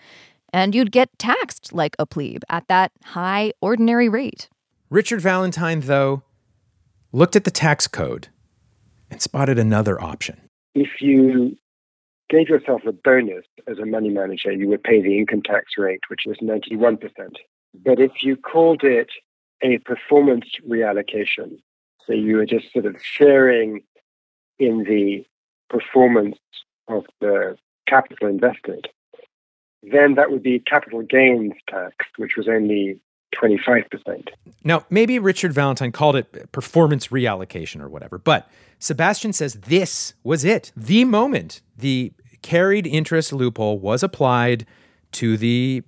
and 0.56 0.74
you'd 0.74 0.90
get 0.90 1.10
taxed 1.18 1.74
like 1.74 1.94
a 1.98 2.06
plebe 2.06 2.40
at 2.48 2.66
that 2.66 2.90
high 3.04 3.52
ordinary 3.60 4.08
rate. 4.08 4.48
Richard 4.88 5.20
Valentine, 5.20 5.80
though, 5.80 6.22
looked 7.12 7.36
at 7.36 7.44
the 7.44 7.50
tax 7.50 7.86
code 7.86 8.28
and 9.10 9.20
spotted 9.20 9.58
another 9.58 10.00
option. 10.00 10.48
If 10.74 11.02
you 11.02 11.58
gave 12.30 12.48
yourself 12.48 12.80
a 12.86 12.92
bonus 12.92 13.44
as 13.68 13.78
a 13.78 13.84
money 13.84 14.08
manager, 14.08 14.50
you 14.50 14.66
would 14.68 14.82
pay 14.82 15.02
the 15.02 15.18
income 15.18 15.42
tax 15.42 15.72
rate, 15.76 16.00
which 16.08 16.22
was 16.26 16.38
91%. 16.38 17.00
But 17.74 18.00
if 18.00 18.12
you 18.22 18.34
called 18.36 18.82
it 18.82 19.10
a 19.62 19.76
performance 19.78 20.46
reallocation, 20.66 21.58
so 22.06 22.14
you 22.14 22.36
were 22.36 22.46
just 22.46 22.72
sort 22.72 22.86
of 22.86 22.96
sharing 23.02 23.82
in 24.58 24.84
the 24.84 25.26
performance 25.68 26.38
of 26.88 27.04
the 27.20 27.58
capital 27.86 28.28
invested, 28.28 28.88
then 29.82 30.14
that 30.14 30.30
would 30.30 30.42
be 30.42 30.58
capital 30.60 31.02
gains 31.02 31.52
tax, 31.68 31.94
which 32.16 32.32
was 32.36 32.48
only 32.48 32.98
25%. 33.34 34.28
Now, 34.64 34.84
maybe 34.90 35.18
Richard 35.18 35.52
Valentine 35.52 35.92
called 35.92 36.16
it 36.16 36.50
performance 36.52 37.08
reallocation 37.08 37.80
or 37.80 37.88
whatever, 37.88 38.18
but 38.18 38.48
Sebastian 38.78 39.32
says 39.32 39.54
this 39.54 40.14
was 40.22 40.44
it. 40.44 40.72
The 40.76 41.04
moment 41.04 41.60
the 41.76 42.12
carried 42.42 42.86
interest 42.86 43.32
loophole 43.32 43.78
was 43.78 44.02
applied 44.02 44.66
to 45.12 45.36
the 45.36 45.82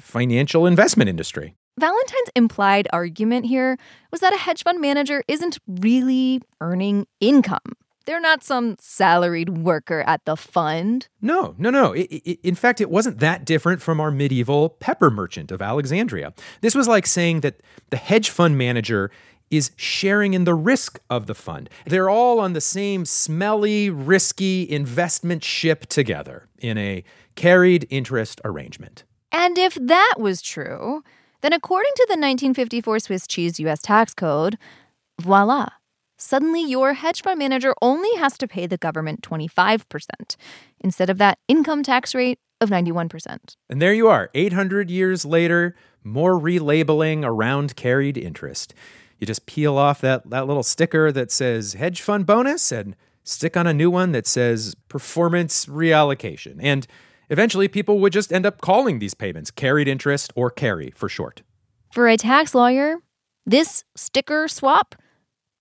financial 0.00 0.66
investment 0.66 1.08
industry. 1.08 1.54
Valentine's 1.78 2.28
implied 2.36 2.86
argument 2.92 3.46
here 3.46 3.76
was 4.12 4.20
that 4.20 4.32
a 4.32 4.36
hedge 4.36 4.62
fund 4.62 4.80
manager 4.80 5.24
isn't 5.26 5.58
really 5.66 6.40
earning 6.60 7.06
income. 7.20 7.58
They're 8.06 8.20
not 8.20 8.44
some 8.44 8.76
salaried 8.78 9.58
worker 9.58 10.04
at 10.06 10.24
the 10.24 10.36
fund. 10.36 11.08
No, 11.22 11.54
no, 11.58 11.70
no. 11.70 11.92
It, 11.92 12.02
it, 12.10 12.40
in 12.42 12.54
fact, 12.54 12.80
it 12.80 12.90
wasn't 12.90 13.18
that 13.20 13.44
different 13.44 13.80
from 13.80 14.00
our 14.00 14.10
medieval 14.10 14.68
pepper 14.68 15.10
merchant 15.10 15.50
of 15.50 15.62
Alexandria. 15.62 16.34
This 16.60 16.74
was 16.74 16.86
like 16.86 17.06
saying 17.06 17.40
that 17.40 17.60
the 17.90 17.96
hedge 17.96 18.30
fund 18.30 18.58
manager 18.58 19.10
is 19.50 19.70
sharing 19.76 20.34
in 20.34 20.44
the 20.44 20.54
risk 20.54 20.98
of 21.08 21.26
the 21.26 21.34
fund. 21.34 21.70
They're 21.86 22.10
all 22.10 22.40
on 22.40 22.52
the 22.52 22.60
same 22.60 23.04
smelly, 23.04 23.90
risky 23.90 24.68
investment 24.68 25.44
ship 25.44 25.86
together 25.86 26.48
in 26.58 26.76
a 26.78 27.04
carried 27.36 27.86
interest 27.90 28.40
arrangement. 28.44 29.04
And 29.32 29.58
if 29.58 29.74
that 29.74 30.14
was 30.18 30.42
true, 30.42 31.02
then 31.40 31.52
according 31.52 31.92
to 31.96 32.06
the 32.08 32.12
1954 32.12 32.98
Swiss 33.00 33.26
cheese 33.26 33.60
US 33.60 33.82
tax 33.82 34.14
code, 34.14 34.56
voila, 35.20 35.68
suddenly 36.24 36.64
your 36.64 36.94
hedge 36.94 37.22
fund 37.22 37.38
manager 37.38 37.74
only 37.82 38.12
has 38.16 38.38
to 38.38 38.48
pay 38.48 38.66
the 38.66 38.78
government 38.78 39.20
25% 39.20 40.36
instead 40.80 41.10
of 41.10 41.18
that 41.18 41.38
income 41.48 41.82
tax 41.82 42.14
rate 42.14 42.38
of 42.60 42.70
91%. 42.70 43.56
And 43.68 43.82
there 43.82 43.92
you 43.92 44.08
are, 44.08 44.30
800 44.34 44.90
years 44.90 45.24
later, 45.24 45.76
more 46.02 46.32
relabeling 46.40 47.24
around 47.24 47.76
carried 47.76 48.16
interest. 48.16 48.72
You 49.18 49.26
just 49.26 49.46
peel 49.46 49.76
off 49.76 50.00
that, 50.00 50.30
that 50.30 50.46
little 50.46 50.62
sticker 50.62 51.12
that 51.12 51.30
says 51.30 51.74
hedge 51.74 52.00
fund 52.00 52.26
bonus 52.26 52.72
and 52.72 52.96
stick 53.22 53.56
on 53.56 53.66
a 53.66 53.74
new 53.74 53.90
one 53.90 54.12
that 54.12 54.26
says 54.26 54.74
performance 54.88 55.66
reallocation. 55.66 56.56
And 56.60 56.86
eventually, 57.28 57.68
people 57.68 57.98
would 58.00 58.12
just 58.12 58.32
end 58.32 58.46
up 58.46 58.60
calling 58.60 58.98
these 58.98 59.14
payments 59.14 59.50
carried 59.50 59.88
interest 59.88 60.32
or 60.34 60.50
carry 60.50 60.92
for 60.96 61.08
short. 61.08 61.42
For 61.92 62.08
a 62.08 62.16
tax 62.16 62.54
lawyer, 62.54 62.96
this 63.46 63.84
sticker 63.94 64.48
swap 64.48 64.94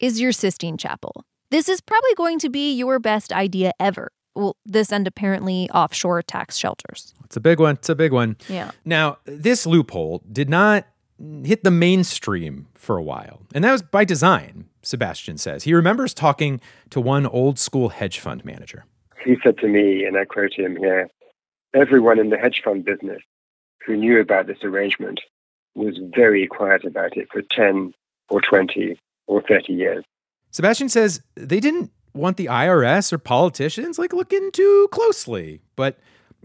is 0.04 0.20
your 0.20 0.34
Sistine 0.34 0.78
Chapel. 0.78 1.24
This 1.50 1.70
is 1.70 1.80
probably 1.80 2.14
going 2.16 2.38
to 2.40 2.50
be 2.50 2.74
your 2.74 3.00
best 3.00 3.32
idea 3.32 3.72
ever. 3.80 4.12
Well, 4.36 4.58
this 4.66 4.92
and 4.92 5.08
apparently 5.08 5.70
offshore 5.70 6.22
tax 6.24 6.58
shelters. 6.58 7.14
It's 7.24 7.38
a 7.38 7.40
big 7.40 7.62
one. 7.62 7.76
It's 7.76 7.88
a 7.88 7.96
big 7.96 8.12
one. 8.12 8.36
Yeah. 8.50 8.72
Now, 8.84 9.20
this 9.24 9.66
loophole 9.66 10.22
did 10.30 10.50
not 10.50 10.86
hit 11.46 11.64
the 11.64 11.72
mainstream 11.72 12.68
for 12.74 12.98
a 12.98 13.02
while, 13.04 13.44
and 13.56 13.64
that 13.64 13.72
was 13.72 13.82
by 13.82 14.04
design, 14.04 14.66
Sebastian 14.82 15.38
says. 15.38 15.64
He 15.64 15.74
remembers 15.74 16.14
talking 16.14 16.60
to 16.90 17.00
one 17.00 17.26
old 17.26 17.58
school 17.58 17.88
hedge 17.88 18.20
fund 18.20 18.44
manager. 18.44 18.84
He 19.24 19.38
said 19.42 19.58
to 19.60 19.70
me, 19.70 20.04
and 20.04 20.18
I 20.18 20.26
quote 20.26 20.54
him 20.54 20.76
here 20.76 21.10
everyone 21.74 22.20
in 22.20 22.30
the 22.30 22.38
hedge 22.38 22.62
fund 22.64 22.84
business 22.84 23.22
who 23.86 23.96
knew 23.96 24.20
about 24.20 24.48
this 24.48 24.64
arrangement 24.64 25.22
was 25.76 25.98
very 26.14 26.46
quiet 26.46 26.84
about 26.84 27.16
it 27.16 27.30
for 27.32 27.42
10 27.56 27.94
or 28.30 28.42
20 28.42 29.00
or 29.28 29.42
30 29.48 29.74
years. 29.74 30.04
Sebastian 30.52 30.90
says 30.90 31.22
they 31.36 31.60
didn't 31.60 31.92
want 32.14 32.38
the 32.38 32.46
IRS 32.46 33.12
or 33.12 33.18
politicians 33.18 33.98
like 33.98 34.14
looking 34.14 34.52
too 34.52 34.88
closely, 34.92 35.62
but 35.76 35.98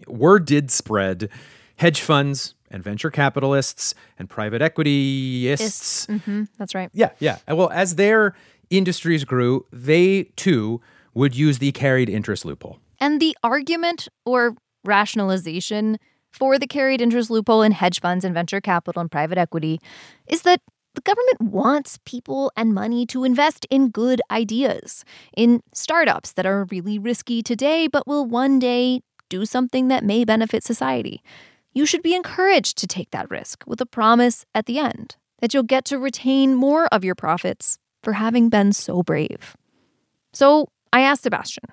word 0.06 0.46
did 0.46 0.70
spread. 0.70 1.28
Hedge 1.76 2.00
funds 2.00 2.54
and 2.70 2.82
venture 2.82 3.10
capitalists 3.10 3.94
and 4.18 4.28
private 4.28 4.62
equityists. 4.62 6.06
Mm-hmm, 6.06 6.44
that's 6.58 6.74
right. 6.74 6.90
Yeah, 6.92 7.10
yeah. 7.18 7.38
Well, 7.48 7.70
as 7.70 7.96
their 7.96 8.34
industries 8.70 9.24
grew, 9.24 9.66
they 9.72 10.24
too 10.36 10.80
would 11.14 11.34
use 11.34 11.58
the 11.58 11.72
carried 11.72 12.08
interest 12.08 12.44
loophole. 12.44 12.78
And 13.00 13.20
the 13.20 13.36
argument 13.42 14.08
or 14.24 14.56
rationalization 14.84 15.98
for 16.30 16.58
the 16.58 16.66
carried 16.66 17.00
interest 17.00 17.30
loophole 17.30 17.62
in 17.62 17.72
hedge 17.72 18.00
funds 18.00 18.24
and 18.24 18.34
venture 18.34 18.60
capital 18.60 19.00
and 19.00 19.10
private 19.10 19.38
equity 19.38 19.80
is 20.26 20.42
that 20.42 20.60
the 20.98 21.14
government 21.14 21.40
wants 21.40 22.00
people 22.04 22.50
and 22.56 22.74
money 22.74 23.06
to 23.06 23.22
invest 23.22 23.64
in 23.70 23.88
good 23.88 24.20
ideas, 24.32 25.04
in 25.36 25.62
startups 25.72 26.32
that 26.32 26.44
are 26.44 26.64
really 26.72 26.98
risky 26.98 27.40
today 27.40 27.86
but 27.86 28.04
will 28.08 28.26
one 28.26 28.58
day 28.58 29.00
do 29.28 29.46
something 29.46 29.86
that 29.86 30.02
may 30.02 30.24
benefit 30.24 30.64
society. 30.64 31.22
You 31.72 31.86
should 31.86 32.02
be 32.02 32.16
encouraged 32.16 32.78
to 32.78 32.88
take 32.88 33.12
that 33.12 33.30
risk 33.30 33.62
with 33.64 33.80
a 33.80 33.86
promise 33.86 34.44
at 34.56 34.66
the 34.66 34.80
end 34.80 35.14
that 35.40 35.54
you'll 35.54 35.62
get 35.62 35.84
to 35.84 36.00
retain 36.00 36.56
more 36.56 36.86
of 36.86 37.04
your 37.04 37.14
profits 37.14 37.78
for 38.02 38.14
having 38.14 38.48
been 38.48 38.72
so 38.72 39.04
brave. 39.04 39.56
So 40.32 40.66
I 40.92 41.02
asked 41.02 41.22
Sebastian, 41.22 41.66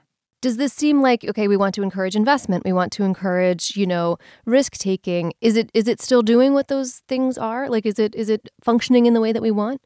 does 0.46 0.58
this 0.58 0.74
seem 0.74 1.02
like 1.02 1.26
okay 1.26 1.48
we 1.48 1.58
want 1.58 1.74
to 1.74 1.82
encourage 1.82 2.16
investment 2.16 2.64
we 2.64 2.72
want 2.72 2.92
to 2.92 3.04
encourage 3.04 3.76
you 3.76 3.88
know 3.88 4.18
risk 4.46 4.78
taking. 4.78 5.34
Is 5.42 5.56
it 5.56 5.72
is 5.74 5.88
it 5.88 6.00
still 6.00 6.22
doing 6.22 6.54
what 6.54 6.68
those 6.68 7.02
things 7.08 7.36
are? 7.40 7.68
Like 7.68 7.84
is 7.84 7.98
it 7.98 8.14
is 8.14 8.30
it 8.30 8.48
functioning 8.64 9.08
in 9.08 9.16
the 9.16 9.22
way 9.22 9.32
that 9.34 9.42
we 9.42 9.50
want? 9.50 9.82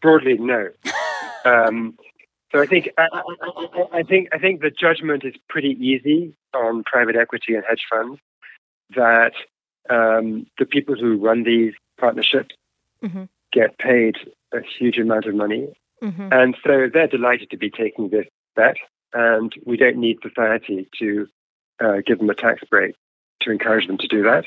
Broadly 0.00 0.38
no. 0.38 0.68
Um, 1.42 1.96
so 2.52 2.60
i 2.60 2.66
think 2.66 2.90
I, 2.98 3.06
I, 3.14 4.00
I, 4.00 4.02
think 4.02 4.28
i 4.34 4.38
think 4.38 4.60
the 4.60 4.70
judgment 4.70 5.24
is 5.24 5.32
pretty 5.48 5.70
easy 5.80 6.36
on 6.52 6.84
private 6.84 7.16
equity 7.16 7.54
and 7.54 7.64
hedge 7.66 7.84
funds 7.88 8.20
that 8.94 9.32
um, 9.88 10.46
the 10.58 10.66
people 10.66 10.96
who 10.96 11.16
run 11.16 11.44
these 11.44 11.72
partnerships 11.98 12.54
mm-hmm. 13.02 13.24
get 13.54 13.78
paid 13.78 14.16
a 14.52 14.58
huge 14.60 14.98
amount 14.98 15.24
of 15.24 15.34
money. 15.34 15.72
Mm-hmm. 16.02 16.28
and 16.30 16.54
so 16.62 16.90
they're 16.92 17.06
delighted 17.06 17.48
to 17.52 17.56
be 17.56 17.70
taking 17.70 18.10
this 18.10 18.26
bet 18.54 18.76
and 19.12 19.52
we 19.64 19.76
don't 19.76 19.96
need 19.96 20.18
society 20.22 20.88
to 20.98 21.28
uh, 21.80 21.96
give 22.06 22.18
them 22.18 22.30
a 22.30 22.34
tax 22.34 22.62
break 22.70 22.94
to 23.40 23.50
encourage 23.50 23.86
them 23.86 23.98
to 23.98 24.08
do 24.08 24.22
that. 24.22 24.44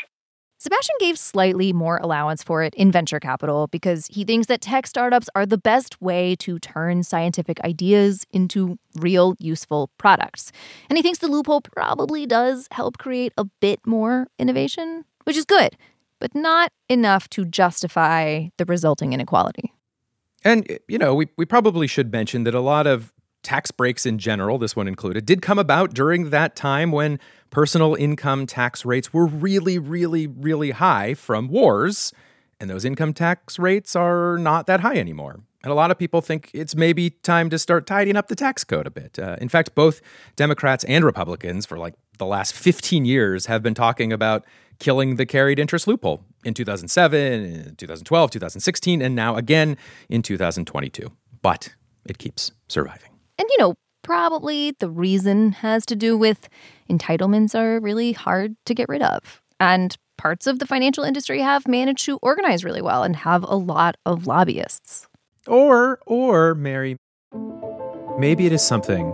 Sebastian 0.64 0.96
gave 1.00 1.20
slightly 1.20 1.74
more 1.74 1.98
allowance 1.98 2.42
for 2.42 2.64
it 2.64 2.74
in 2.76 2.90
venture 2.90 3.20
capital 3.20 3.68
because 3.68 4.08
he 4.08 4.24
thinks 4.24 4.48
that 4.48 4.62
tech 4.62 4.88
startups 4.88 5.30
are 5.36 5.46
the 5.46 5.58
best 5.58 6.02
way 6.02 6.38
to 6.38 6.58
turn 6.58 7.04
scientific 7.04 7.60
ideas 7.66 8.26
into 8.32 8.78
real 8.96 9.36
useful 9.40 9.90
products. 9.98 10.54
And 10.90 10.96
he 10.98 11.02
thinks 11.02 11.20
the 11.20 11.28
loophole 11.28 11.60
probably 11.60 12.26
does 12.26 12.70
help 12.72 12.98
create 12.98 13.34
a 13.38 13.44
bit 13.60 13.82
more 13.86 14.28
innovation, 14.40 15.04
which 15.26 15.36
is 15.36 15.44
good, 15.44 15.76
but 16.20 16.34
not 16.34 16.72
enough 16.88 17.30
to 17.32 17.44
justify 17.44 18.48
the 18.58 18.64
resulting 18.64 19.12
inequality. 19.12 19.74
And, 20.46 20.80
you 20.88 20.98
know, 20.98 21.14
we, 21.14 21.28
we 21.38 21.46
probably 21.46 21.88
should 21.88 22.12
mention 22.12 22.44
that 22.46 22.54
a 22.54 22.60
lot 22.60 22.88
of 22.88 23.13
tax 23.44 23.72
breaks 23.72 24.06
in 24.06 24.18
general, 24.18 24.58
this 24.58 24.76
one 24.76 24.88
included, 24.88 25.26
did 25.26 25.42
come 25.42 25.60
about 25.60 25.94
during 25.94 26.30
that 26.32 26.56
time 26.56 26.92
when 26.92 27.20
personal 27.50 27.96
income 27.96 28.48
tax 28.48 28.86
rates 28.86 29.14
were 29.14 29.26
really, 29.26 29.78
really, 29.78 30.28
really 30.28 30.72
high 30.72 31.14
from 31.14 31.50
wars. 31.50 32.14
And 32.60 32.70
those 32.70 32.86
income 32.86 33.14
tax 33.14 33.60
rates 33.60 33.96
are 33.96 34.38
not 34.38 34.66
that 34.68 34.80
high 34.80 34.96
anymore. 34.96 35.42
And 35.64 35.72
a 35.72 35.76
lot 35.76 35.92
of 35.92 35.98
people 35.98 36.22
think 36.22 36.50
it's 36.54 36.76
maybe 36.76 37.12
time 37.12 37.50
to 37.50 37.58
start 37.58 37.88
tidying 37.88 38.18
up 38.18 38.28
the 38.28 38.36
tax 38.36 38.64
code 38.64 38.86
a 38.86 38.92
bit. 38.92 39.18
Uh, 39.18 39.38
in 39.40 39.48
fact, 39.48 39.76
both 39.76 40.02
Democrats 40.36 40.84
and 40.86 41.06
Republicans 41.06 41.66
for 41.66 41.78
like 41.78 41.94
the 42.18 42.26
last 42.26 42.54
15 42.54 43.06
years 43.06 43.46
have 43.46 43.64
been 43.64 43.74
talking 43.74 44.12
about 44.12 44.46
killing 44.80 45.16
the 45.16 45.26
carried 45.26 45.60
interest 45.60 45.88
loophole 45.88 46.24
in 46.44 46.54
2007, 46.54 47.76
2012, 47.78 48.32
2016, 48.32 49.02
and 49.02 49.16
now 49.16 49.36
again 49.36 49.78
in 50.10 50.22
2022. 50.22 51.10
But 51.42 51.74
it 52.06 52.18
keeps 52.18 52.52
surviving. 52.68 53.13
And, 53.44 53.50
you 53.50 53.58
know, 53.58 53.76
probably 54.04 54.72
the 54.80 54.90
reason 54.90 55.52
has 55.52 55.86
to 55.88 55.98
do 55.98 56.18
with 56.18 56.48
entitlements 56.90 57.54
are 57.54 57.82
really 57.82 58.14
hard 58.14 58.56
to 58.68 58.74
get 58.74 58.88
rid 58.88 59.02
of. 59.02 59.42
And 59.60 59.98
parts 60.18 60.48
of 60.48 60.60
the 60.60 60.66
financial 60.66 61.04
industry 61.04 61.42
have 61.42 61.68
managed 61.68 62.06
to 62.06 62.20
organize 62.22 62.64
really 62.64 62.82
well 62.82 63.04
and 63.04 63.18
have 63.18 63.44
a 63.44 63.58
lot 63.58 63.98
of 64.06 64.28
lobbyists. 64.28 65.10
Or, 65.46 66.00
or, 66.06 66.56
Mary, 66.56 66.96
maybe 68.18 68.46
it 68.46 68.54
is 68.54 68.66
something 68.66 69.12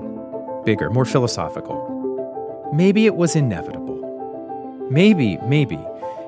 bigger, 0.64 0.92
more 0.92 1.06
philosophical. 1.06 2.70
Maybe 2.72 3.08
it 3.08 3.16
was 3.16 3.36
inevitable. 3.36 4.88
Maybe, 4.92 5.38
maybe 5.38 5.80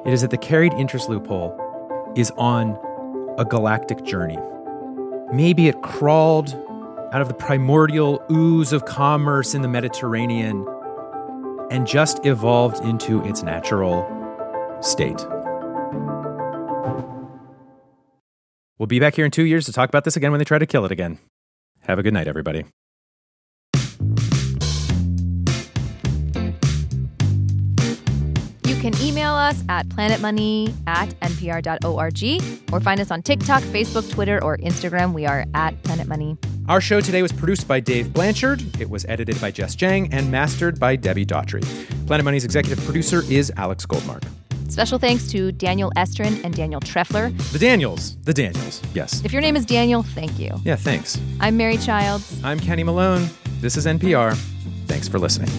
it 0.08 0.12
is 0.12 0.22
that 0.22 0.32
the 0.32 0.40
carried 0.40 0.74
interest 0.74 1.08
loophole 1.08 1.56
is 2.16 2.32
on 2.32 2.80
a 3.38 3.46
galactic 3.46 4.04
journey. 4.04 4.40
Maybe 5.32 5.68
it 5.68 5.84
crawled 5.84 6.58
out 7.12 7.22
of 7.22 7.28
the 7.28 7.34
primordial 7.34 8.24
ooze 8.32 8.72
of 8.72 8.86
commerce 8.86 9.54
in 9.54 9.62
the 9.62 9.68
Mediterranean 9.68 10.66
and 11.70 11.86
just 11.86 12.26
evolved 12.26 12.84
into 12.86 13.24
its 13.26 13.44
natural 13.44 14.06
state. 14.82 15.26
We'll 18.78 18.88
be 18.88 19.00
back 19.00 19.16
here 19.16 19.26
in 19.26 19.32
two 19.32 19.46
years 19.46 19.66
to 19.66 19.74
talk 19.74 19.90
about 19.90 20.06
this 20.06 20.16
again 20.16 20.32
when 20.32 20.40
they 20.40 20.46
try 20.46 20.58
to 20.58 20.66
kill 20.66 20.86
it 20.86 20.92
again. 20.92 21.20
Have 21.82 22.00
a 22.00 22.04
good 22.04 22.14
night, 22.14 22.28
everybody. 22.28 22.66
You 28.66 28.76
can 28.82 29.00
email 29.02 29.34
us 29.34 29.64
at 29.70 29.88
planetmoney 29.90 30.74
at 30.88 31.10
npr.org 31.20 32.74
or 32.74 32.80
find 32.80 33.00
us 33.00 33.12
on 33.12 33.22
TikTok, 33.22 33.62
Facebook, 33.64 34.10
Twitter, 34.12 34.44
or 34.44 34.58
Instagram. 34.58 35.14
We 35.14 35.26
are 35.28 35.46
at 35.54 35.82
Planet 35.84 36.08
Money. 36.08 36.38
Our 36.70 36.80
show 36.80 37.02
today 37.02 37.22
was 37.22 37.32
produced 37.32 37.68
by 37.68 37.80
Dave 37.80 38.14
Blanchard. 38.14 38.64
It 38.80 38.90
was 38.90 39.06
edited 39.06 39.40
by 39.42 39.52
Jess 39.52 39.76
Jiang 39.76 40.10
and 40.12 40.32
mastered 40.32 40.80
by 40.80 40.96
Debbie 40.96 41.26
Daughtry. 41.26 41.62
Planet 42.08 42.24
Money's 42.24 42.46
executive 42.46 42.84
producer 42.86 43.24
is 43.30 43.52
Alex 43.58 43.86
Goldmark. 43.86 44.24
Special 44.70 44.98
thanks 44.98 45.30
to 45.32 45.52
Daniel 45.52 45.92
Estrin 45.98 46.42
and 46.46 46.54
Daniel 46.56 46.80
Treffler. 46.80 47.36
The 47.52 47.60
Daniels. 47.60 48.16
The 48.24 48.34
Daniels, 48.34 48.82
yes. 48.94 49.24
If 49.26 49.34
your 49.34 49.42
name 49.42 49.58
is 49.58 49.66
Daniel, 49.66 50.02
thank 50.02 50.40
you. 50.40 50.52
Yeah, 50.64 50.78
thanks. 50.78 51.20
I'm 51.42 51.58
Mary 51.58 51.78
Childs. 51.78 52.42
I'm 52.44 52.60
Kenny 52.60 52.84
Malone. 52.84 53.28
This 53.60 53.76
is 53.76 53.86
NPR. 53.86 54.36
Thanks 54.88 55.10
for 55.10 55.20
listening. 55.20 55.50